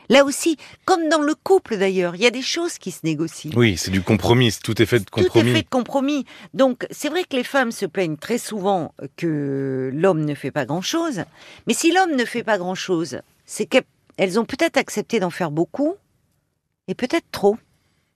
Là 0.09 0.23
aussi, 0.23 0.57
comme 0.85 1.09
dans 1.09 1.21
le 1.21 1.35
couple 1.35 1.77
d'ailleurs, 1.77 2.15
il 2.15 2.21
y 2.21 2.25
a 2.25 2.31
des 2.31 2.41
choses 2.41 2.77
qui 2.77 2.91
se 2.91 2.99
négocient. 3.03 3.51
Oui, 3.55 3.75
c'est 3.75 3.91
du 3.91 4.01
compromis. 4.01 4.53
Tout 4.63 4.81
est 4.81 4.85
fait 4.85 4.99
de 4.99 5.05
Tout 5.05 5.19
est 5.19 5.23
compromis. 5.23 5.53
fait 5.53 5.63
de 5.63 5.69
compromis. 5.69 6.25
Donc, 6.53 6.87
c'est 6.91 7.09
vrai 7.09 7.23
que 7.25 7.35
les 7.35 7.43
femmes 7.43 7.71
se 7.71 7.85
plaignent 7.85 8.15
très 8.15 8.37
souvent 8.37 8.93
que 9.17 9.91
l'homme 9.93 10.23
ne 10.23 10.33
fait 10.33 10.51
pas 10.51 10.65
grand-chose. 10.65 11.23
Mais 11.65 11.73
si 11.73 11.91
l'homme 11.91 12.15
ne 12.15 12.23
fait 12.23 12.43
pas 12.43 12.57
grand-chose, 12.57 13.19
c'est 13.45 13.65
qu'elles 13.65 14.39
ont 14.39 14.45
peut-être 14.45 14.77
accepté 14.77 15.19
d'en 15.19 15.29
faire 15.29 15.51
beaucoup 15.51 15.95
et 16.87 16.95
peut-être 16.95 17.29
trop. 17.31 17.57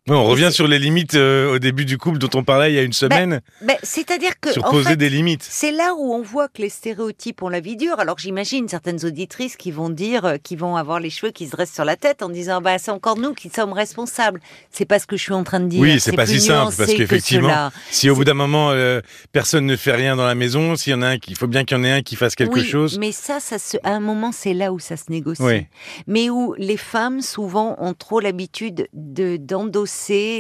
On 0.09 0.23
revient 0.23 0.49
sur 0.51 0.67
les 0.67 0.79
limites 0.79 1.13
euh, 1.13 1.53
au 1.53 1.59
début 1.59 1.85
du 1.85 1.99
couple 1.99 2.17
dont 2.17 2.29
on 2.33 2.43
parlait 2.43 2.71
il 2.71 2.75
y 2.75 2.79
a 2.79 2.81
une 2.81 2.91
semaine, 2.91 3.39
Mais 3.61 3.77
c'est-à-dire 3.83 4.31
que 4.41 4.51
sur 4.51 4.65
en 4.65 4.71
poser 4.71 4.89
fait, 4.89 4.95
des 4.97 5.11
limites. 5.11 5.43
c'est 5.47 5.71
là 5.71 5.93
où 5.95 6.11
on 6.15 6.23
voit 6.23 6.47
que 6.47 6.63
les 6.63 6.69
stéréotypes 6.69 7.43
ont 7.43 7.49
la 7.49 7.59
vie 7.59 7.75
dure. 7.75 7.99
Alors 7.99 8.17
j'imagine 8.17 8.67
certaines 8.67 9.05
auditrices 9.05 9.55
qui 9.57 9.69
vont 9.69 9.91
dire, 9.91 10.25
euh, 10.25 10.37
qui 10.41 10.55
vont 10.55 10.75
avoir 10.75 10.99
les 10.99 11.11
cheveux 11.11 11.31
qui 11.31 11.45
se 11.45 11.51
dressent 11.51 11.73
sur 11.75 11.85
la 11.85 11.97
tête 11.97 12.23
en 12.23 12.29
disant, 12.29 12.61
bah 12.61 12.79
c'est 12.79 12.89
encore 12.89 13.15
nous 13.15 13.35
qui 13.35 13.49
sommes 13.49 13.73
responsables. 13.73 14.39
C'est 14.71 14.85
pas 14.85 14.97
ce 14.97 15.05
que 15.05 15.15
je 15.17 15.21
suis 15.21 15.33
en 15.33 15.43
train 15.43 15.59
de 15.59 15.67
dire. 15.67 15.81
Oui, 15.81 15.99
c'est 15.99 16.13
pas 16.15 16.25
si 16.25 16.41
simple, 16.41 16.73
parce 16.75 16.91
que 16.91 16.97
qu'effectivement. 16.97 17.69
Si 17.91 18.09
au 18.09 18.15
bout 18.15 18.23
d'un 18.23 18.33
moment 18.33 18.71
euh, 18.71 19.01
personne 19.33 19.67
ne 19.67 19.75
fait 19.75 19.93
rien 19.93 20.15
dans 20.15 20.25
la 20.25 20.33
maison, 20.35 20.75
s'il 20.75 20.93
y 20.93 20.95
en 20.95 21.03
a 21.03 21.09
un, 21.09 21.17
qui- 21.19 21.29
il 21.29 21.37
faut 21.37 21.45
bien 21.45 21.63
qu'il 21.63 21.77
y 21.77 21.79
en 21.79 21.83
ait 21.83 21.91
un 21.91 22.01
qui 22.01 22.15
fasse 22.15 22.33
quelque 22.33 22.59
oui, 22.59 22.65
chose. 22.65 22.97
Mais 22.97 23.11
ça, 23.11 23.39
ça 23.39 23.59
se, 23.59 23.77
à 23.83 23.91
un 23.91 23.99
moment, 23.99 24.31
c'est 24.31 24.55
là 24.55 24.73
où 24.73 24.79
ça 24.79 24.97
se 24.97 25.11
négocie. 25.11 25.43
Oui. 25.43 25.67
Mais 26.07 26.31
où 26.31 26.55
les 26.57 26.77
femmes, 26.77 27.21
souvent, 27.21 27.75
ont 27.77 27.93
trop 27.93 28.19
l'habitude 28.19 28.87
de 28.93 29.37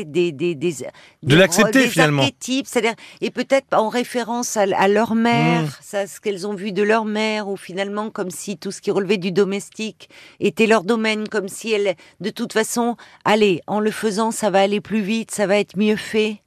des, 0.05 0.31
des, 0.31 0.55
des, 0.55 0.55
des 1.23 1.35
l'accepter, 1.35 1.87
finalement. 1.87 2.23
c'est-à-dire, 2.65 2.93
et 3.21 3.29
peut-être 3.31 3.67
en 3.73 3.89
référence 3.89 4.57
à, 4.57 4.65
à 4.75 4.87
leur 4.87 5.15
mère, 5.15 5.61
Mm. 5.63 5.69
ça, 5.81 6.07
ce 6.07 6.19
qu'elles 6.19 6.47
ont 6.47 6.53
vu 6.53 6.71
de 6.71 6.81
leur 6.83 7.05
mère, 7.05 7.47
ou 7.47 7.57
finalement, 7.57 8.09
comme 8.09 8.31
si 8.31 8.57
tout 8.57 8.71
ce 8.71 8.81
qui 8.81 8.91
relevait 8.91 9.17
du 9.17 9.31
domestique 9.31 10.09
était 10.39 10.67
leur 10.67 10.83
domaine, 10.83 11.27
comme 11.27 11.47
si 11.47 11.71
elles, 11.71 11.95
de 12.19 12.29
toute 12.29 12.53
façon, 12.53 12.95
allez, 13.25 13.61
en 13.67 13.79
le 13.79 13.91
faisant, 13.91 14.31
ça 14.31 14.49
va 14.49 14.61
aller 14.61 14.81
plus 14.81 15.01
vite, 15.01 15.31
ça 15.31 15.47
va 15.47 15.57
être 15.57 15.77
mieux 15.77 15.95
fait. 15.97 16.41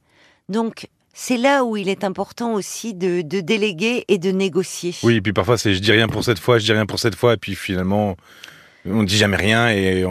Donc, 0.48 0.86
c'est 1.12 1.36
là 1.36 1.64
où 1.64 1.76
il 1.76 1.88
est 1.88 2.02
important 2.02 2.54
aussi 2.54 2.92
de, 2.94 3.22
de 3.22 3.40
déléguer 3.40 4.04
et 4.08 4.18
de 4.18 4.30
négocier. 4.30 4.94
Oui, 5.04 5.16
et 5.16 5.20
puis 5.20 5.32
parfois 5.32 5.56
c'est 5.56 5.72
je 5.74 5.78
dis 5.78 5.92
rien 5.92 6.08
pour 6.08 6.24
cette 6.24 6.40
fois, 6.40 6.58
je 6.58 6.64
dis 6.64 6.72
rien 6.72 6.86
pour 6.86 6.98
cette 6.98 7.14
fois, 7.14 7.34
et 7.34 7.36
puis 7.36 7.54
finalement 7.54 8.16
On 8.86 9.02
dit 9.02 9.16
jamais 9.16 9.36
rien 9.36 9.70
et 9.70 10.04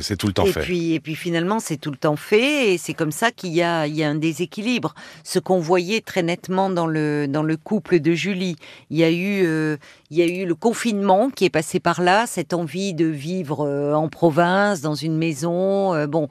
c'est 0.00 0.16
tout 0.16 0.28
le 0.28 0.32
temps 0.32 0.44
et 0.44 0.52
fait. 0.52 0.60
Puis, 0.60 0.94
et 0.94 1.00
puis 1.00 1.16
finalement, 1.16 1.58
c'est 1.58 1.76
tout 1.76 1.90
le 1.90 1.96
temps 1.96 2.14
fait 2.14 2.72
et 2.72 2.78
c'est 2.78 2.94
comme 2.94 3.10
ça 3.10 3.32
qu'il 3.32 3.52
y 3.52 3.62
a, 3.62 3.88
il 3.88 3.96
y 3.96 4.04
a 4.04 4.08
un 4.08 4.14
déséquilibre. 4.14 4.94
Ce 5.24 5.40
qu'on 5.40 5.58
voyait 5.58 6.00
très 6.00 6.22
nettement 6.22 6.70
dans 6.70 6.86
le, 6.86 7.26
dans 7.26 7.42
le 7.42 7.56
couple 7.56 7.98
de 7.98 8.12
Julie, 8.12 8.56
il 8.90 8.98
y 8.98 9.04
a 9.04 9.10
eu, 9.10 9.44
euh, 9.44 9.76
il 10.10 10.18
y 10.18 10.22
a 10.22 10.26
eu 10.26 10.46
le 10.46 10.54
confinement 10.54 11.30
qui 11.30 11.44
est 11.44 11.50
passé 11.50 11.80
par 11.80 12.00
là, 12.00 12.26
cette 12.26 12.54
envie 12.54 12.94
de 12.94 13.06
vivre 13.06 13.66
euh, 13.66 13.94
en 13.94 14.08
province, 14.08 14.80
dans 14.80 14.94
une 14.94 15.16
maison. 15.16 15.94
Euh, 15.94 16.06
bon, 16.06 16.28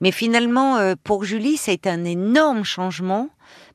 mais 0.00 0.12
finalement, 0.12 0.78
pour 1.02 1.24
Julie, 1.24 1.58
été 1.72 1.88
un 1.88 2.04
énorme 2.04 2.64
changement 2.64 3.30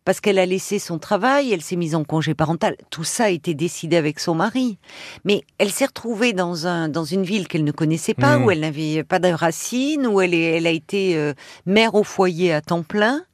parce 0.05 0.21
qu'elle 0.21 0.39
a 0.39 0.45
laissé 0.45 0.79
son 0.79 0.99
travail, 0.99 1.51
elle 1.51 1.61
s'est 1.61 1.75
mise 1.75 1.95
en 1.95 2.03
congé 2.03 2.35
parental. 2.35 2.77
Tout 2.91 3.03
ça 3.03 3.25
a 3.25 3.29
été 3.29 3.55
décidé 3.55 3.97
avec 3.97 4.19
son 4.19 4.35
mari. 4.35 4.77
Mais 5.25 5.43
elle 5.57 5.71
s'est 5.71 5.87
retrouvée 5.87 6.31
dans, 6.31 6.67
un, 6.67 6.87
dans 6.87 7.03
une 7.03 7.23
ville 7.23 7.47
qu'elle 7.47 7.63
ne 7.63 7.71
connaissait 7.71 8.13
pas, 8.13 8.37
mmh. 8.37 8.45
où 8.45 8.51
elle 8.51 8.59
n'avait 8.59 9.03
pas 9.03 9.19
de 9.19 9.29
racines, 9.29 10.05
où 10.05 10.21
elle, 10.21 10.35
elle 10.35 10.67
a 10.67 10.71
été 10.71 11.17
euh, 11.17 11.33
mère 11.65 11.95
au 11.95 12.03
foyer 12.03 12.53
à 12.53 12.61
temps 12.61 12.83
plein. 12.83 13.25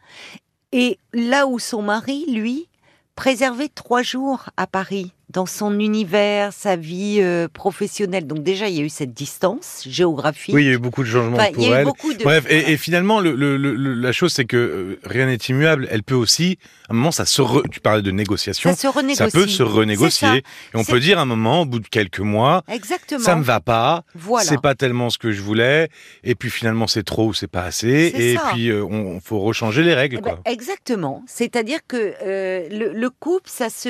Et 0.71 0.97
là 1.13 1.45
où 1.45 1.59
son 1.59 1.81
mari, 1.81 2.25
lui, 2.31 2.69
préservait 3.15 3.69
trois 3.69 4.01
jours 4.01 4.45
à 4.55 4.65
Paris 4.65 5.13
dans 5.31 5.45
son 5.45 5.79
univers, 5.79 6.53
sa 6.53 6.75
vie 6.75 7.19
euh, 7.19 7.47
professionnelle. 7.47 8.27
Donc 8.27 8.43
déjà, 8.43 8.67
il 8.67 8.75
y 8.75 8.81
a 8.81 8.83
eu 8.83 8.89
cette 8.89 9.13
distance 9.13 9.83
géographique. 9.87 10.53
Oui, 10.53 10.63
il 10.63 10.67
y 10.67 10.69
a 10.69 10.73
eu 10.73 10.77
beaucoup 10.77 11.03
de 11.03 11.09
changements 11.09 11.37
pour 11.53 11.75
elle. 11.75 11.87
Bref, 12.23 12.45
et, 12.49 12.77
finalement, 12.77 13.19
le, 13.19 13.35
la 13.35 14.11
chose, 14.11 14.33
c'est 14.33 14.45
que 14.45 14.57
euh, 14.57 14.99
rien 15.03 15.25
n'est 15.25 15.35
immuable. 15.35 15.87
Elle 15.91 16.03
peut 16.03 16.15
aussi, 16.15 16.57
à 16.89 16.93
un 16.93 16.95
moment, 16.95 17.11
ça 17.11 17.25
se 17.25 17.41
tu 17.69 17.79
parlais 17.79 18.01
de 18.01 18.11
négociation, 18.11 18.69
ça, 18.69 18.75
se 18.75 19.15
ça 19.15 19.27
peut 19.29 19.47
se 19.47 19.63
renégocier. 19.63 20.37
Et 20.37 20.43
on 20.75 20.83
peut 20.83 20.99
dire 20.99 21.19
à 21.19 21.23
un 21.23 21.25
moment, 21.25 21.61
au 21.61 21.65
bout 21.65 21.79
de 21.79 21.87
quelques 21.87 22.19
mois, 22.19 22.63
Exactement. 22.67 23.23
ça 23.23 23.35
me 23.35 23.43
va 23.43 23.59
pas, 23.59 24.03
voilà. 24.15 24.45
c'est 24.45 24.61
pas 24.61 24.75
tellement 24.75 25.09
ce 25.09 25.17
que 25.17 25.31
je 25.31 25.41
voulais, 25.41 25.89
et 26.23 26.35
puis 26.35 26.49
finalement 26.49 26.87
c'est 26.87 27.03
trop 27.03 27.27
ou 27.27 27.33
c'est 27.33 27.47
pas 27.47 27.63
assez, 27.63 28.13
et 28.15 28.37
puis 28.51 28.69
euh, 28.69 28.83
on, 28.83 29.19
faut 29.19 29.39
rechanger 29.39 29.83
les 29.83 29.93
règles. 29.93 30.17
Eh 30.19 30.21
ben, 30.21 30.37
exactement. 30.45 31.23
C'est-à-dire 31.27 31.79
que 31.87 32.13
le, 32.69 32.93
le 32.93 33.09
couple, 33.09 33.49
ça 33.49 33.69
se 33.69 33.89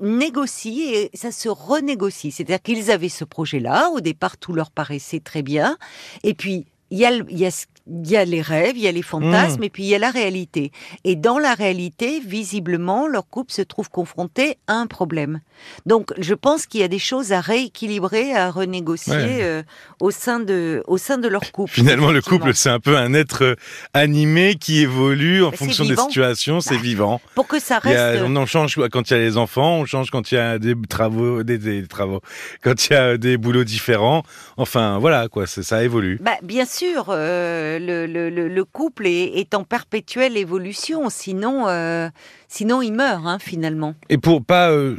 négocie 0.00 0.79
et 0.82 1.10
ça 1.14 1.32
se 1.32 1.48
renégocie. 1.48 2.30
C'est-à-dire 2.30 2.62
qu'ils 2.62 2.90
avaient 2.90 3.08
ce 3.08 3.24
projet-là, 3.24 3.90
au 3.90 4.00
départ 4.00 4.36
tout 4.36 4.52
leur 4.52 4.70
paraissait 4.70 5.20
très 5.20 5.42
bien, 5.42 5.76
et 6.22 6.34
puis 6.34 6.66
il 6.90 6.98
y 6.98 7.06
a, 7.06 7.12
y 7.12 7.48
il 7.86 8.10
y 8.10 8.16
a 8.16 8.24
les 8.24 8.42
rêves, 8.42 8.76
il 8.76 8.82
y 8.82 8.88
a 8.88 8.92
les 8.92 9.02
fantasmes, 9.02 9.60
mmh. 9.60 9.64
et 9.64 9.70
puis 9.70 9.82
il 9.84 9.88
y 9.88 9.94
a 9.94 9.98
la 9.98 10.10
réalité. 10.10 10.72
Et 11.04 11.16
dans 11.16 11.38
la 11.38 11.54
réalité, 11.54 12.20
visiblement, 12.20 13.06
leur 13.06 13.28
couple 13.28 13.52
se 13.52 13.62
trouve 13.62 13.90
confronté 13.90 14.56
à 14.66 14.74
un 14.74 14.86
problème. 14.86 15.40
Donc, 15.86 16.12
je 16.18 16.34
pense 16.34 16.66
qu'il 16.66 16.80
y 16.80 16.84
a 16.84 16.88
des 16.88 16.98
choses 16.98 17.32
à 17.32 17.40
rééquilibrer, 17.40 18.34
à 18.34 18.50
renégocier 18.50 19.14
euh, 19.16 19.62
au 20.00 20.10
sein 20.10 20.40
de 20.40 20.82
au 20.86 20.98
sein 20.98 21.18
de 21.18 21.28
leur 21.28 21.52
couple. 21.52 21.72
Finalement, 21.74 22.12
le 22.12 22.22
couple, 22.22 22.54
c'est 22.54 22.70
un 22.70 22.80
peu 22.80 22.96
un 22.96 23.12
être 23.14 23.44
euh, 23.44 23.54
animé 23.94 24.54
qui 24.54 24.80
évolue 24.80 25.44
en 25.44 25.52
fonction 25.52 25.84
des 25.84 25.96
situations. 25.96 26.60
C'est 26.60 26.76
bah, 26.76 26.82
vivant. 26.82 27.20
Pour 27.34 27.46
que 27.46 27.60
ça 27.60 27.78
reste. 27.78 28.22
on 28.24 28.36
en 28.36 28.46
change 28.46 28.78
quand 28.90 29.10
il 29.10 29.14
y 29.14 29.16
a 29.16 29.20
les 29.20 29.36
enfants, 29.36 29.78
on 29.78 29.84
change 29.84 30.10
quand 30.10 30.32
il 30.32 30.36
y 30.36 30.38
a 30.38 30.58
des 30.58 30.74
travaux, 30.88 31.42
des, 31.42 31.86
travaux, 31.86 32.20
quand 32.62 32.88
il 32.88 32.92
y 32.92 32.96
a 32.96 33.16
des 33.16 33.36
boulots 33.36 33.64
différents. 33.64 34.22
Enfin, 34.56 34.98
voilà 34.98 35.28
quoi, 35.28 35.46
ça 35.46 35.82
évolue. 35.84 36.18
Bah, 36.20 36.36
bien 36.42 36.64
sûr. 36.64 37.06
Euh, 37.08 37.69
le, 37.78 38.62
couple 38.64 39.06
est, 39.06 39.54
en 39.54 39.64
perpétuelle 39.64 40.36
évolution, 40.36 41.10
sinon, 41.10 41.68
euh, 41.68 42.08
sinon 42.48 42.82
il 42.82 42.92
meurt 42.92 43.22
hein, 43.26 43.38
finalement. 43.38 43.94
Et 44.08 44.18
pour 44.18 44.44
pas 44.44 44.70
euh, 44.70 44.96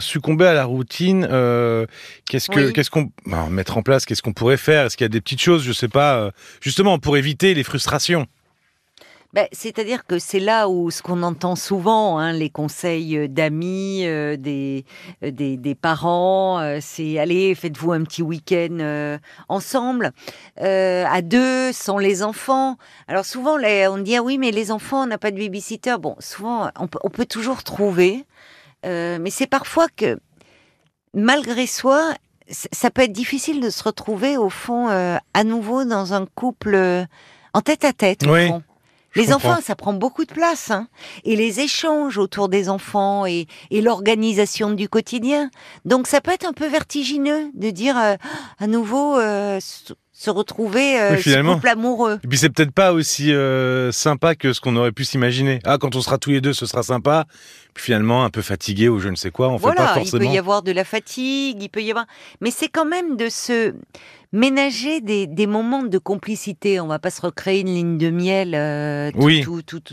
succomber 0.00 0.46
à 0.46 0.54
la 0.54 0.64
routine, 0.64 1.26
euh, 1.30 1.86
qu'est-ce 2.28 2.50
que 2.50 2.70
qu'est-ce 2.70 2.90
qu'on 2.90 3.10
bah, 3.26 3.46
mettre 3.50 3.76
en 3.76 3.82
place 3.82 4.04
Qu'est-ce 4.04 4.22
qu'on 4.22 4.32
pourrait 4.32 4.56
faire? 4.56 4.86
Est-ce 4.86 4.96
qu'il 4.96 5.04
y 5.04 5.06
a 5.06 5.10
des 5.10 5.20
petites 5.20 5.42
choses, 5.42 5.62
je 5.64 5.72
sais 5.72 5.88
pas, 5.88 6.30
justement 6.60 6.98
pour 6.98 7.16
éviter 7.16 7.54
les 7.54 7.62
frustrations? 7.62 8.26
Ben, 9.34 9.46
c'est-à-dire 9.52 10.06
que 10.06 10.18
c'est 10.18 10.40
là 10.40 10.70
où 10.70 10.90
ce 10.90 11.02
qu'on 11.02 11.22
entend 11.22 11.54
souvent, 11.54 12.16
hein, 12.16 12.32
les 12.32 12.48
conseils 12.48 13.14
euh, 13.14 13.28
d'amis, 13.28 14.06
euh, 14.06 14.38
des, 14.38 14.86
euh, 15.22 15.30
des, 15.30 15.58
des, 15.58 15.74
parents, 15.74 16.78
c'est 16.80 17.18
allez, 17.18 17.54
faites-vous 17.54 17.92
un 17.92 18.04
petit 18.04 18.22
week-end 18.22 19.18
ensemble, 19.48 20.12
à 20.56 21.22
deux, 21.22 21.72
sans 21.72 21.98
les 21.98 22.22
enfants. 22.22 22.76
Alors 23.06 23.26
souvent, 23.26 23.58
on 23.58 23.98
dit 23.98 24.16
ah 24.16 24.22
oui, 24.22 24.38
mais 24.38 24.50
les 24.50 24.70
enfants, 24.72 25.02
on 25.02 25.06
n'a 25.06 25.18
pas 25.18 25.30
de 25.30 25.38
babysitter. 25.38 25.96
Bon, 25.98 26.16
souvent, 26.20 26.70
on 26.78 26.86
peut, 26.88 26.98
on 27.02 27.10
peut 27.10 27.26
toujours 27.26 27.62
trouver, 27.62 28.24
mais 28.84 29.30
c'est 29.30 29.46
parfois 29.46 29.88
que, 29.94 30.18
malgré 31.12 31.66
soi, 31.66 32.14
ça 32.48 32.90
peut 32.90 33.02
être 33.02 33.12
difficile 33.12 33.60
de 33.60 33.68
se 33.68 33.84
retrouver 33.84 34.38
au 34.38 34.48
fond 34.48 34.88
à 34.88 35.44
nouveau 35.44 35.84
dans 35.84 36.14
un 36.14 36.26
couple 36.26 37.06
en 37.52 37.60
tête 37.60 37.84
à 37.84 37.92
tête. 37.92 38.26
Au 38.26 38.34
fond. 38.34 38.62
Les 39.14 39.32
enfants, 39.32 39.58
ça 39.62 39.74
prend 39.74 39.92
beaucoup 39.92 40.24
de 40.24 40.32
place. 40.32 40.70
Hein. 40.70 40.88
Et 41.24 41.36
les 41.36 41.60
échanges 41.60 42.18
autour 42.18 42.48
des 42.48 42.68
enfants 42.68 43.26
et, 43.26 43.46
l'organisation 43.70 44.70
du 44.70 44.88
quotidien. 44.88 45.50
Donc 45.84 46.06
ça 46.06 46.20
peut 46.20 46.32
être 46.32 46.44
un 46.44 46.52
peu 46.52 46.66
vertigineux 46.66 47.50
de 47.54 47.70
dire 47.70 47.96
euh, 47.96 48.16
à 48.58 48.66
nouveau 48.66 49.18
euh, 49.18 49.58
se 49.60 50.30
retrouver 50.30 51.00
euh, 51.00 51.16
ce 51.16 51.54
couple 51.54 51.68
amoureux. 51.68 52.18
Et 52.22 52.28
puis 52.28 52.36
c'est 52.36 52.50
peut-être 52.50 52.72
pas 52.72 52.92
aussi 52.92 53.32
sympa 53.92 54.34
que 54.34 54.52
ce 54.52 54.60
qu'on 54.60 54.76
aurait 54.76 54.92
pu 54.92 55.04
s'imaginer. 55.04 55.60
Ah, 55.64 55.78
quand 55.78 55.96
on 55.96 56.00
sera 56.00 56.18
tous 56.18 56.30
les 56.30 56.40
deux, 56.40 56.52
ce 56.52 56.66
sera 56.66 56.82
sympa. 56.82 57.26
Puis 57.72 57.84
finalement, 57.84 58.24
un 58.24 58.30
peu 58.30 58.42
fatigué 58.42 58.88
ou 58.88 58.98
je 58.98 59.08
ne 59.08 59.14
sais 59.14 59.30
quoi, 59.30 59.48
on 59.48 59.56
voilà, 59.56 59.80
fait 59.80 59.86
pas 59.86 59.94
forcément. 59.94 60.22
Il 60.22 60.28
peut 60.28 60.34
y 60.34 60.38
avoir 60.38 60.62
de 60.62 60.72
la 60.72 60.84
fatigue, 60.84 61.62
il 61.62 61.68
peut 61.68 61.82
y 61.82 61.90
avoir. 61.90 62.06
Mais 62.40 62.50
c'est 62.50 62.68
quand 62.68 62.86
même 62.86 63.16
de 63.16 63.28
se 63.28 63.74
ménager 64.32 65.00
des, 65.00 65.46
moments 65.46 65.82
de 65.82 65.98
complicité. 65.98 66.80
On 66.80 66.86
va 66.86 66.98
pas 66.98 67.10
se 67.10 67.20
recréer 67.20 67.60
une 67.60 67.74
ligne 67.74 67.98
de 67.98 68.10
miel 68.10 68.54
euh, 68.54 69.10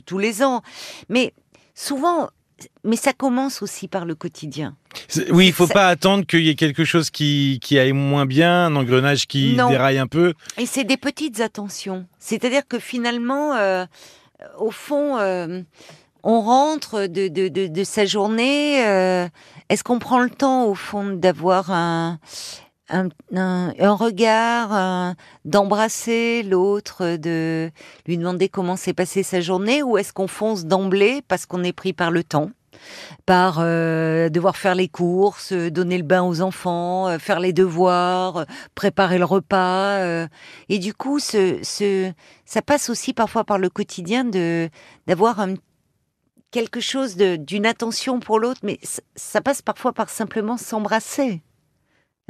tous 0.06 0.18
les 0.18 0.44
ans. 0.44 0.62
Mais 1.10 1.34
souvent, 1.74 2.30
mais 2.84 2.96
ça 2.96 3.14
commence 3.14 3.62
aussi 3.62 3.88
par 3.88 4.06
le 4.06 4.16
quotidien. 4.16 4.76
Oui, 5.30 5.48
il 5.48 5.54
faut 5.54 5.68
pas 5.68 5.88
attendre 5.88 6.26
qu'il 6.26 6.42
y 6.42 6.50
ait 6.50 6.56
quelque 6.56 6.86
chose 6.86 7.10
qui, 7.10 7.60
qui 7.62 7.78
aille 7.80 7.94
moins 7.94 8.26
bien, 8.26 8.66
un 8.66 8.76
engrenage 8.76 9.28
qui 9.28 9.56
déraille 9.56 9.98
un 9.98 10.08
peu. 10.08 10.34
Et 10.58 10.66
c'est 10.66 10.84
des 10.84 10.98
petites 10.98 11.42
attentions. 11.42 12.06
C'est-à-dire 12.20 12.68
que 12.68 12.80
finalement, 12.80 13.54
euh, 13.56 13.86
au 14.58 14.72
fond, 14.72 15.18
euh, 15.18 15.62
on 16.24 16.42
rentre 16.42 17.08
de, 17.08 17.28
de, 17.28 17.48
de, 17.50 17.84
sa 17.84 18.06
journée. 18.06 18.80
Est-ce 19.70 19.84
qu'on 19.84 20.00
prend 20.00 20.20
le 20.20 20.30
temps, 20.30 20.66
au 20.66 20.76
fond, 20.76 21.12
d'avoir 21.12 21.72
un, 21.72 22.20
un, 22.90 23.10
un, 23.34 23.94
regard, 23.94 25.16
d'embrasser 25.44 26.44
l'autre, 26.44 27.18
de 27.18 27.72
lui 28.06 28.18
demander 28.18 28.50
comment 28.50 28.76
s'est 28.76 28.94
passée 28.94 29.24
sa 29.24 29.42
journée, 29.42 29.84
ou 29.84 29.98
est-ce 29.98 30.14
qu'on 30.14 30.28
fonce 30.28 30.66
d'emblée 30.66 31.22
parce 31.28 31.46
qu'on 31.46 31.64
est 31.64 31.74
pris 31.74 31.94
par 31.94 32.12
le 32.12 32.24
temps? 32.24 32.52
Par 33.26 33.60
euh, 33.60 34.30
devoir 34.30 34.58
faire 34.58 34.76
les 34.76 34.90
courses, 34.90 35.54
donner 35.54 35.98
le 35.98 36.04
bain 36.04 36.24
aux 36.24 36.42
enfants, 36.42 37.08
euh, 37.08 37.20
faire 37.20 37.40
les 37.40 37.54
devoirs, 37.54 38.46
préparer 38.76 39.18
le 39.18 39.26
repas. 39.26 40.00
Euh. 40.00 40.28
et 40.70 40.78
du 40.78 40.94
coup, 40.94 41.20
ce, 41.20 41.60
ce, 41.64 42.12
ça 42.46 42.62
passe 42.62 42.90
aussi 42.90 43.14
parfois 43.14 43.44
par 43.46 43.58
le 43.58 43.70
quotidien 43.70 44.26
de 44.26 44.70
d'avoir 45.08 45.48
quelque 46.52 46.80
chose 46.82 47.16
d'une 47.18 47.66
attention 47.66 48.20
pour 48.20 48.40
l'autre, 48.40 48.62
mais 48.64 48.80
ça 49.16 49.42
passe 49.42 49.62
parfois 49.62 49.94
par 49.94 50.10
simplement 50.10 50.58
s'embrasser. 50.58 51.42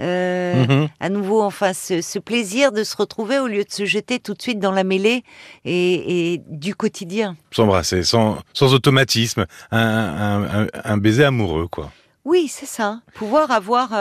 Euh, 0.02 0.66
mhm. 0.66 0.90
À 1.00 1.10
nouveau, 1.10 1.42
enfin, 1.42 1.74
ce, 1.74 2.20
plaisir 2.20 2.72
de 2.72 2.84
se 2.84 2.98
retrouver 2.98 3.40
au 3.40 3.48
lieu 3.48 3.64
de 3.64 3.72
se 3.72 3.86
jeter 3.86 4.20
tout 4.20 4.34
de 4.34 4.42
suite 4.42 4.60
dans 4.60 4.72
la 4.72 4.84
mêlée 4.84 5.24
et, 5.64 6.42
du 6.48 6.76
quotidien. 6.76 7.38
S'embrasser, 7.52 8.04
sans, 8.04 8.38
sans 8.54 8.74
automatisme, 8.74 9.46
un, 9.72 10.68
un, 10.84 10.98
baiser 10.98 11.24
amoureux, 11.24 11.68
quoi. 11.68 11.92
Oui, 12.26 12.48
c'est 12.48 12.66
ça. 12.66 13.02
Pouvoir 13.14 13.52
avoir, 13.52 13.94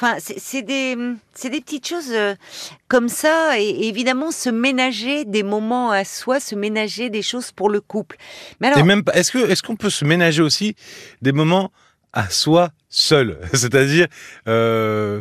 enfin, 0.00 0.16
c'est 0.18 0.62
des, 0.62 0.96
c'est 1.34 1.50
des 1.50 1.60
petites 1.60 1.86
choses 1.86 2.10
euh, 2.10 2.34
comme 2.88 3.10
ça, 3.10 3.60
et, 3.60 3.86
évidemment 3.86 4.30
se 4.30 4.48
ménager 4.48 5.26
des 5.26 5.42
moments 5.42 5.90
à 5.90 6.04
soi, 6.04 6.40
se 6.40 6.54
ménager 6.54 7.10
des 7.10 7.20
choses 7.20 7.52
pour 7.52 7.68
le 7.68 7.82
couple. 7.82 8.16
Mais 8.60 8.68
alors, 8.68 8.82
même, 8.86 9.02
est-ce 9.12 9.30
que, 9.30 9.50
est-ce 9.50 9.62
qu'on 9.62 9.76
peut 9.76 9.90
se 9.90 10.06
ménager 10.06 10.40
aussi 10.40 10.74
des 11.20 11.32
moments 11.32 11.70
à 12.12 12.28
soi 12.30 12.70
seul. 12.88 13.38
C'est-à-dire, 13.52 14.06
euh, 14.48 15.20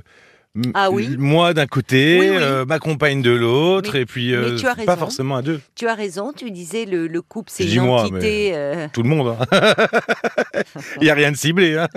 ah 0.73 0.89
oui. 0.89 1.15
moi 1.17 1.53
d'un 1.53 1.67
côté, 1.67 2.19
euh, 2.21 2.65
ma 2.65 2.79
compagne 2.79 3.21
de 3.21 3.31
l'autre, 3.31 3.95
et 3.95 4.05
puis 4.05 4.33
euh, 4.33 4.57
pas 4.85 4.97
forcément 4.97 5.35
à 5.37 5.41
deux. 5.41 5.61
Tu 5.75 5.87
as 5.87 5.93
raison, 5.93 6.33
tu 6.33 6.49
disais 6.51 6.85
le, 6.85 7.07
le 7.07 7.21
couple 7.21 7.51
c'est 7.53 7.65
une 7.71 7.81
entité. 7.81 8.51
Euh, 8.55 8.87
tout 8.91 9.03
le 9.03 9.09
monde. 9.09 9.35
Hein. 9.39 9.45
Il 10.97 11.03
n'y 11.03 11.09
a 11.09 11.13
rien 11.13 11.31
de 11.31 11.37
ciblé. 11.37 11.77
Hein. 11.77 11.87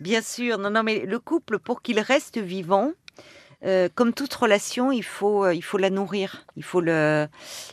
Bien 0.00 0.22
sûr, 0.22 0.58
non, 0.58 0.70
non, 0.70 0.82
mais 0.82 1.04
le 1.06 1.18
couple, 1.18 1.58
pour 1.58 1.82
qu'il 1.82 1.98
reste 1.98 2.38
vivant, 2.38 2.92
euh, 3.64 3.88
comme 3.94 4.12
toute 4.12 4.34
relation, 4.34 4.92
il 4.92 5.02
faut, 5.02 5.44
euh, 5.44 5.54
il 5.54 5.62
faut 5.62 5.78
la 5.78 5.88
nourrir, 5.88 6.44
il 6.56 6.62
faut, 6.62 6.82
le, 6.82 7.26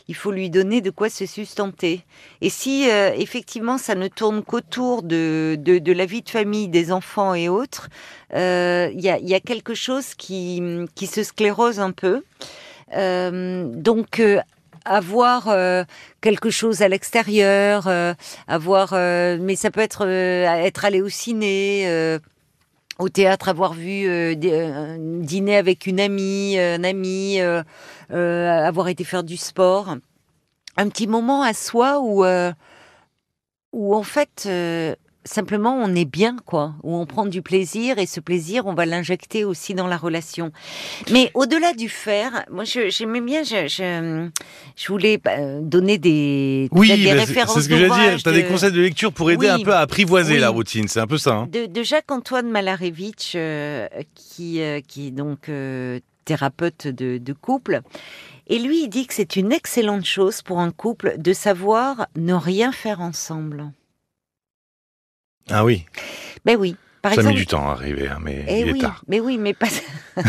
il 0.08 0.14
faut 0.14 0.32
lui 0.32 0.48
donner 0.48 0.80
de 0.80 0.88
quoi 0.88 1.10
se 1.10 1.26
sustenter. 1.26 2.04
Et 2.40 2.48
si 2.48 2.90
euh, 2.90 3.12
effectivement 3.14 3.76
ça 3.76 3.94
ne 3.94 4.08
tourne 4.08 4.42
qu'autour 4.42 5.02
de, 5.02 5.56
de, 5.60 5.92
la 5.92 6.06
vie 6.06 6.22
de 6.22 6.30
famille, 6.30 6.68
des 6.68 6.90
enfants 6.90 7.34
et 7.34 7.50
autres, 7.50 7.90
il 8.32 9.00
y, 9.00 9.34
a, 9.34 9.40
quelque 9.40 9.74
chose 9.74 10.14
qui, 10.14 10.62
qui 10.94 11.06
se 11.06 11.22
sclérose 11.22 11.78
un 11.80 11.92
peu. 11.92 12.22
Donc 12.90 14.22
avoir 14.84 15.48
quelque 16.20 16.50
chose 16.50 16.82
à 16.82 16.88
l'extérieur, 16.88 17.88
avoir, 18.48 18.92
mais 18.92 19.54
ça 19.54 19.70
peut 19.70 19.80
être 19.80 20.06
être 20.06 20.84
allé 20.84 21.00
au 21.00 21.08
ciné, 21.08 22.18
au 22.98 23.08
théâtre, 23.08 23.48
avoir 23.48 23.72
vu 23.74 24.06
euh, 24.08 24.34
euh, 24.44 24.96
dîner 25.20 25.56
avec 25.56 25.86
une 25.86 26.00
amie, 26.00 26.56
euh, 26.58 26.76
un 26.76 26.84
ami, 26.84 27.40
euh, 27.40 27.62
euh, 28.12 28.66
avoir 28.66 28.88
été 28.88 29.04
faire 29.04 29.24
du 29.24 29.36
sport, 29.36 29.96
un 30.76 30.88
petit 30.88 31.06
moment 31.06 31.42
à 31.42 31.54
soi 31.54 32.00
où 32.00 32.24
euh, 32.24 32.52
où 33.72 33.94
en 33.94 34.02
fait 34.02 34.48
simplement 35.24 35.74
on 35.76 35.94
est 35.94 36.04
bien 36.04 36.36
quoi, 36.44 36.74
où 36.82 36.94
on 36.96 37.06
prend 37.06 37.26
du 37.26 37.40
plaisir 37.42 37.98
et 37.98 38.06
ce 38.06 38.20
plaisir 38.20 38.66
on 38.66 38.74
va 38.74 38.86
l'injecter 38.86 39.44
aussi 39.44 39.74
dans 39.74 39.86
la 39.86 39.96
relation. 39.96 40.52
Mais 41.10 41.30
au-delà 41.34 41.72
du 41.72 41.88
faire, 41.88 42.44
moi 42.50 42.64
j'aimais 42.64 43.20
bien, 43.20 43.42
je, 43.42 43.66
je, 43.68 44.28
je 44.76 44.88
voulais 44.88 45.18
bah, 45.18 45.36
donner 45.60 45.98
des, 45.98 46.68
Oui, 46.72 46.88
des 46.88 47.04
bah, 47.04 47.10
c'est 47.12 47.24
références 47.24 47.54
c'est 47.54 47.62
ce 47.62 47.68
que 47.68 47.76
j'allais 47.76 47.88
dire. 47.88 47.96
d'ouvrages 47.98 48.22
Tu 48.22 48.28
as 48.28 48.32
des 48.32 48.42
de- 48.42 48.48
conseils 48.48 48.72
de 48.72 48.80
lecture 48.80 49.12
pour 49.12 49.30
aider 49.30 49.46
Oui. 49.46 49.60
un 49.60 49.64
peu 49.64 49.72
à 49.74 49.80
apprivoiser 49.80 50.34
Oui. 50.34 50.40
la 50.40 50.50
routine. 50.50 50.88
C'est 50.88 51.00
un 51.00 51.06
peu 51.06 51.18
ça. 51.18 51.34
hein. 51.34 51.48
de, 51.50 51.66
de 51.66 51.82
Jacques-Antoine 51.82 52.48
Malarevitch, 52.50 53.32
euh, 53.36 53.88
qui, 54.14 54.60
euh, 54.60 54.80
qui 54.86 55.08
est 55.08 55.10
donc 55.10 55.48
euh, 55.48 56.00
thérapeute 56.24 56.86
de, 56.86 57.18
de 57.18 57.32
couple. 57.32 57.80
Et 58.46 58.58
lui, 58.58 58.82
il 58.84 58.88
dit 58.88 59.06
que 59.06 59.14
c'est 59.14 59.36
une 59.36 59.52
excellente 59.52 60.04
chose 60.04 60.42
pour 60.42 60.58
un 60.60 60.70
couple 60.70 61.14
de 61.18 61.32
savoir 61.32 62.06
ne 62.16 62.34
rien 62.34 62.72
faire 62.72 63.00
ensemble. 63.00 63.72
Ah 65.50 65.64
oui, 65.64 65.84
Ben 66.44 66.56
oui. 66.58 66.76
Par 67.02 67.12
ça 67.12 67.16
exemple, 67.20 67.34
met 67.34 67.40
du 67.40 67.46
temps 67.46 67.68
à 67.68 67.72
arriver, 67.72 68.08
hein, 68.08 68.18
mais 68.22 68.46
Eh 68.48 68.60
il 68.60 68.68
est 68.68 68.72
oui, 68.72 68.80
tard. 68.80 69.04
mais 69.08 69.20
oui, 69.20 69.36
mais 69.36 69.52
pas. 69.52 69.66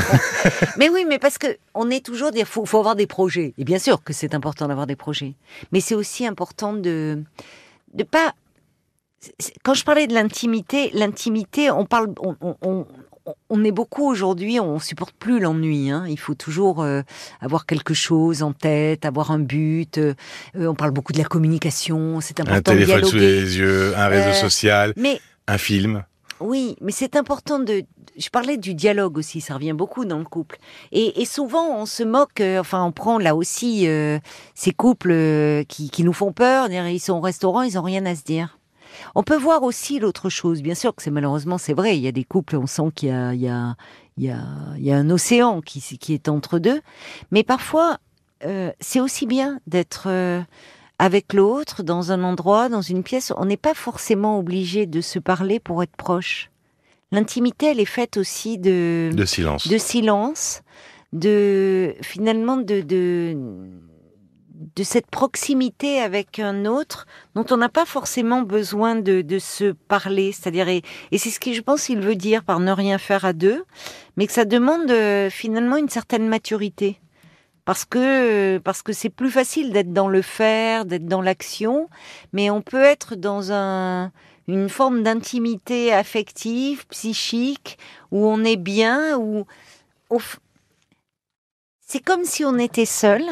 mais 0.78 0.90
oui, 0.90 1.06
mais 1.08 1.20
parce 1.20 1.38
que 1.38 1.58
on 1.74 1.90
est 1.90 2.06
toujours 2.06 2.32
dire 2.32 2.46
faut, 2.46 2.66
faut 2.66 2.80
avoir 2.80 2.98
des 2.98 3.08
projets. 3.08 3.54
Et 3.58 3.64
bien 3.64 3.80
sûr 3.80 4.04
que 4.04 4.12
c'est 4.12 4.34
important 4.36 4.68
d'avoir 4.68 4.86
des 4.86 4.98
projets, 4.98 5.36
mais 5.72 5.80
c'est 5.80 5.96
aussi 5.96 6.26
important 6.26 6.74
de 6.74 7.24
de 7.94 8.04
pas. 8.04 8.34
Quand 9.64 9.74
je 9.74 9.86
parlais 9.86 10.06
de 10.08 10.14
l'intimité, 10.14 10.92
l'intimité, 10.94 11.72
on 11.72 11.86
parle, 11.86 12.14
on, 12.20 12.36
on, 12.62 12.86
on- 13.50 13.64
est 13.64 13.72
beaucoup 13.72 14.08
aujourd'hui, 14.10 14.60
on 14.60 14.80
supporte 14.80 15.16
plus 15.18 15.40
l'ennui. 15.40 15.90
Hein. 15.92 16.06
Il 16.08 16.20
faut 16.20 16.36
toujours 16.36 16.82
euh, 16.84 17.02
avoir 17.42 17.66
quelque 17.66 17.94
chose 17.94 18.44
en 18.44 18.54
tête, 18.54 19.06
avoir 19.06 19.32
un 19.32 19.40
but. 19.40 19.98
euh, 19.98 20.14
euh, 20.56 20.68
on 20.68 20.76
parle 20.76 20.92
beaucoup 20.92 21.14
de 21.14 21.18
la 21.18 21.24
communication, 21.26 22.22
c'est 22.22 22.40
Un 22.40 22.44
important 22.44 22.74
de 22.74 22.78
téléphone 22.80 23.06
sous 23.06 23.18
les 23.18 23.58
yeux, 23.58 23.98
un 23.98 24.08
réseau 24.08 24.30
Euh, 24.30 24.34
social, 24.34 24.94
Mais 24.98 25.20
un 25.48 25.58
film. 25.58 26.04
oui, 26.40 26.76
mais 26.82 26.92
c'est 26.92 27.16
important 27.16 27.60
de. 27.60 27.84
Je 28.18 28.30
parlais 28.30 28.56
du 28.58 28.74
dialogue 28.76 29.18
aussi, 29.18 29.42
ça 29.42 29.56
revient 29.56 29.74
beaucoup 29.74 30.06
dans 30.06 30.20
le 30.20 30.24
couple. 30.26 30.58
Et, 30.94 31.22
et 31.22 31.26
souvent, 31.26 31.82
on 31.82 31.86
se 31.86 32.02
moque, 32.04 32.42
enfin, 32.60 32.84
on 32.86 32.92
prend 32.94 33.18
là 33.20 33.36
aussi 33.36 33.88
ces 34.54 34.72
couples 34.72 35.14
qui, 35.68 35.90
qui 35.90 36.04
nous 36.04 36.14
font 36.14 36.32
peur, 36.32 36.70
ils 36.72 37.00
sont 37.00 37.14
au 37.14 37.20
restaurant, 37.22 37.62
ils 37.64 37.78
ont 37.78 37.82
rien 37.82 38.06
à 38.06 38.16
se 38.16 38.24
dire. 38.24 38.58
On 39.16 39.24
peut 39.24 39.38
voir 39.38 39.64
aussi 39.64 40.00
l'autre 40.00 40.30
chose. 40.30 40.62
Bien 40.62 40.76
sûr 40.76 40.96
que 40.96 41.02
c'est 41.02 41.12
malheureusement, 41.12 41.58
c'est 41.58 41.74
vrai, 41.74 41.98
il 41.98 42.04
y 42.04 42.08
a 42.08 42.12
des 42.12 42.24
couples, 42.24 42.56
on 42.56 42.68
sent 42.68 42.92
qu'il 42.96 43.10
y 43.10 43.12
a, 43.12 43.34
il 43.34 43.42
y 43.42 43.50
a, 43.50 43.76
il 44.18 44.24
y 44.24 44.30
a, 44.30 44.40
il 44.78 44.84
y 44.84 44.92
a 44.92 44.98
un 44.98 45.10
océan 45.10 45.62
qui, 45.62 45.82
qui 45.98 46.14
est 46.14 46.30
entre 46.30 46.60
deux. 46.60 46.82
Mais 47.32 47.44
parfois, 47.44 47.98
euh, 48.46 48.72
c'est 48.80 49.00
aussi 49.00 49.26
bien 49.26 49.60
d'être 49.68 50.06
euh, 50.08 50.42
avec 51.00 51.34
l'autre 51.34 51.84
dans 51.84 52.12
un 52.12 52.24
endroit, 52.24 52.70
dans 52.70 52.82
une 52.82 53.04
pièce. 53.04 53.34
On 53.38 53.46
n'est 53.46 53.58
pas 53.58 53.74
forcément 53.74 54.40
obligé 54.40 54.86
de 54.86 55.02
se 55.02 55.20
parler 55.20 55.60
pour 55.60 55.84
être 55.84 55.96
proche. 55.96 56.52
L'intimité, 57.12 57.68
elle 57.68 57.80
est 57.80 57.86
faite 57.86 58.18
aussi 58.18 58.58
de, 58.58 59.12
De 59.14 59.26
silence. 59.26 59.68
de 59.68 59.78
silence, 59.78 60.62
de 61.14 61.96
finalement 62.02 62.58
de, 62.58 62.82
de 62.82 63.38
de 64.76 64.84
cette 64.84 65.08
proximité 65.08 66.00
avec 66.00 66.40
un 66.40 66.66
autre 66.66 67.08
dont 67.36 67.46
on 67.52 67.58
n'a 67.58 67.70
pas 67.70 67.86
forcément 67.86 68.42
besoin 68.42 68.96
de, 68.96 69.40
se 69.40 69.72
parler, 69.72 70.32
c'est-à-dire 70.32 70.70
et, 70.70 70.82
c'est 71.12 71.30
ce 71.30 71.40
que 71.40 71.54
je 71.54 71.62
pense 71.62 71.86
qu'il 71.86 72.00
veut 72.00 72.16
dire 72.16 72.44
par 72.44 72.60
ne 72.60 72.72
rien 72.72 72.98
faire 72.98 73.26
à 73.26 73.34
deux, 73.34 73.66
mais 74.18 74.28
que 74.28 74.34
ça 74.34 74.46
demande 74.46 74.90
euh, 74.92 75.30
finalement 75.30 75.78
une 75.78 75.90
certaine 75.90 76.28
maturité. 76.28 77.00
Parce 77.66 77.84
que 77.84 78.60
parce 78.60 78.84
que 78.84 78.94
c'est 78.94 79.10
plus 79.10 79.32
facile 79.32 79.74
d'être 79.74 79.92
dans 79.92 80.08
le 80.08 80.22
faire, 80.22 80.86
d'être 80.86 81.08
dans 81.08 81.22
l'action, 81.22 81.90
mais 82.32 82.52
on 82.52 82.62
peut 82.62 82.84
être 82.84 83.16
dans 83.16 83.52
un 83.52 84.12
une 84.48 84.70
forme 84.70 85.02
d'intimité 85.02 85.92
affective, 85.92 86.86
psychique, 86.88 87.80
où 88.12 88.28
on 88.28 88.44
est 88.44 88.58
bien, 88.58 89.18
où 89.18 89.48
f- 90.12 90.38
c'est 91.80 92.04
comme 92.04 92.24
si 92.24 92.46
on 92.46 92.60
était 92.60 92.86
seul 92.86 93.24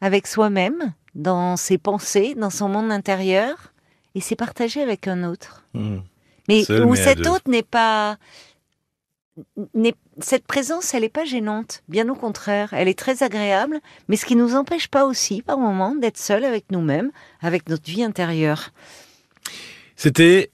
avec 0.00 0.26
soi-même, 0.26 0.92
dans 1.14 1.56
ses 1.56 1.78
pensées, 1.78 2.34
dans 2.36 2.50
son 2.50 2.68
monde 2.68 2.90
intérieur, 2.92 3.72
et 4.14 4.20
c'est 4.20 4.36
partagé 4.36 4.82
avec 4.82 5.06
un 5.08 5.24
autre. 5.24 5.64
Mmh. 5.74 5.98
Mais 6.48 6.64
Seul, 6.64 6.84
où 6.84 6.90
mais 6.92 6.96
cet 6.96 7.26
autre 7.26 7.48
n'est 7.48 7.62
pas. 7.62 8.16
Cette 10.20 10.44
présence, 10.46 10.92
elle 10.92 11.02
n'est 11.02 11.08
pas 11.08 11.24
gênante. 11.24 11.82
Bien 11.88 12.08
au 12.08 12.14
contraire, 12.14 12.70
elle 12.72 12.88
est 12.88 12.98
très 12.98 13.22
agréable, 13.22 13.80
mais 14.08 14.16
ce 14.16 14.26
qui 14.26 14.36
nous 14.36 14.54
empêche 14.54 14.88
pas 14.88 15.04
aussi, 15.06 15.40
par 15.42 15.56
moment, 15.58 15.94
d'être 15.94 16.18
seul 16.18 16.44
avec 16.44 16.70
nous-mêmes, 16.70 17.10
avec 17.40 17.68
notre 17.68 17.84
vie 17.90 18.02
intérieure. 18.02 18.70
C'était 19.96 20.50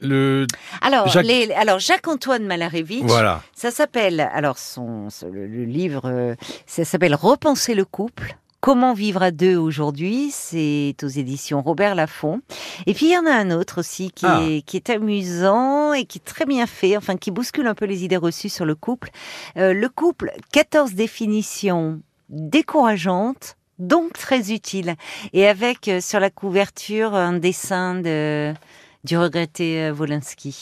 le. 0.00 0.46
Alors, 0.80 1.08
Jacques- 1.08 1.26
les- 1.26 1.52
alors 1.52 1.78
Jacques-Antoine 1.78 2.44
Malarevitch, 2.44 3.02
Voilà. 3.04 3.42
ça 3.54 3.70
s'appelle, 3.70 4.20
alors 4.32 4.58
son, 4.58 5.08
le 5.30 5.64
livre, 5.64 6.02
euh, 6.06 6.34
ça 6.66 6.84
s'appelle 6.84 7.14
Repenser 7.14 7.74
le 7.74 7.84
couple. 7.84 8.36
Comment 8.62 8.94
vivre 8.94 9.22
à 9.24 9.32
deux 9.32 9.56
aujourd'hui 9.56 10.30
C'est 10.30 10.94
aux 11.02 11.08
éditions 11.08 11.62
Robert 11.62 11.96
Laffont. 11.96 12.42
Et 12.86 12.94
puis 12.94 13.06
il 13.06 13.12
y 13.12 13.18
en 13.18 13.26
a 13.26 13.32
un 13.32 13.50
autre 13.50 13.80
aussi 13.80 14.12
qui, 14.12 14.24
Ah. 14.24 14.40
est, 14.44 14.62
qui 14.62 14.76
est 14.76 14.88
amusant 14.88 15.92
et 15.94 16.04
qui 16.04 16.18
est 16.18 16.24
très 16.24 16.46
bien 16.46 16.68
fait, 16.68 16.96
enfin 16.96 17.16
qui 17.16 17.32
bouscule 17.32 17.66
un 17.66 17.74
peu 17.74 17.86
les 17.86 18.04
idées 18.04 18.16
reçues 18.16 18.48
sur 18.48 18.64
le 18.64 18.76
couple. 18.76 19.10
Euh, 19.56 19.72
le 19.74 19.88
couple, 19.88 20.30
14 20.52 20.94
définitions 20.94 22.00
décourageantes, 22.28 23.56
donc 23.80 24.12
très 24.12 24.52
utiles. 24.52 24.94
Et 25.32 25.48
avec 25.48 25.88
euh, 25.88 26.00
sur 26.00 26.20
la 26.20 26.30
couverture 26.30 27.16
un 27.16 27.32
dessin 27.32 27.96
de, 27.96 28.54
du 29.02 29.18
regretté 29.18 29.80
euh, 29.86 29.92
Wolinski. 29.92 30.56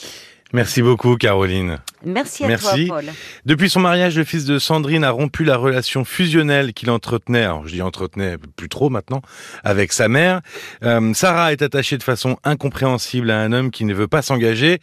Merci 0.52 0.82
beaucoup, 0.82 1.16
Caroline. 1.16 1.78
Merci 2.04 2.44
à 2.44 2.48
Merci. 2.48 2.86
toi, 2.86 2.96
Paul. 2.96 3.12
Depuis 3.46 3.70
son 3.70 3.80
mariage, 3.80 4.16
le 4.16 4.24
fils 4.24 4.44
de 4.44 4.58
Sandrine 4.58 5.04
a 5.04 5.10
rompu 5.10 5.44
la 5.44 5.56
relation 5.56 6.04
fusionnelle 6.04 6.72
qu'il 6.72 6.90
entretenait, 6.90 7.44
alors 7.44 7.66
je 7.68 7.74
dis 7.74 7.82
entretenait 7.82 8.36
plus 8.56 8.68
trop 8.68 8.90
maintenant, 8.90 9.22
avec 9.62 9.92
sa 9.92 10.08
mère. 10.08 10.40
Euh, 10.82 11.14
Sarah 11.14 11.52
est 11.52 11.62
attachée 11.62 11.98
de 11.98 12.02
façon 12.02 12.36
incompréhensible 12.42 13.30
à 13.30 13.38
un 13.40 13.52
homme 13.52 13.70
qui 13.70 13.84
ne 13.84 13.94
veut 13.94 14.08
pas 14.08 14.22
s'engager, 14.22 14.80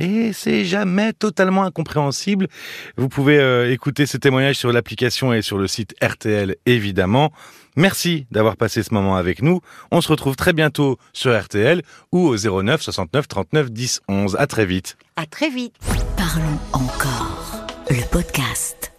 et 0.00 0.32
c'est 0.32 0.64
jamais 0.64 1.12
totalement 1.12 1.64
incompréhensible. 1.64 2.46
Vous 2.96 3.08
pouvez 3.08 3.38
euh, 3.38 3.72
écouter 3.72 4.06
ce 4.06 4.18
témoignage 4.18 4.56
sur 4.56 4.72
l'application 4.72 5.32
et 5.32 5.42
sur 5.42 5.58
le 5.58 5.66
site 5.66 5.94
RTL, 6.02 6.56
évidemment. 6.66 7.32
Merci 7.78 8.26
d'avoir 8.32 8.56
passé 8.56 8.82
ce 8.82 8.92
moment 8.92 9.14
avec 9.14 9.40
nous. 9.40 9.60
On 9.92 10.00
se 10.00 10.08
retrouve 10.08 10.34
très 10.34 10.52
bientôt 10.52 10.98
sur 11.12 11.40
RTL 11.40 11.82
ou 12.10 12.26
au 12.26 12.36
09 12.36 12.82
69 12.82 13.28
39 13.28 13.70
10 13.70 14.00
11. 14.08 14.36
À 14.36 14.48
très 14.48 14.66
vite. 14.66 14.96
À 15.14 15.26
très 15.26 15.48
vite. 15.48 15.76
Parlons 16.16 16.58
encore. 16.72 17.68
Le 17.88 18.02
podcast. 18.10 18.97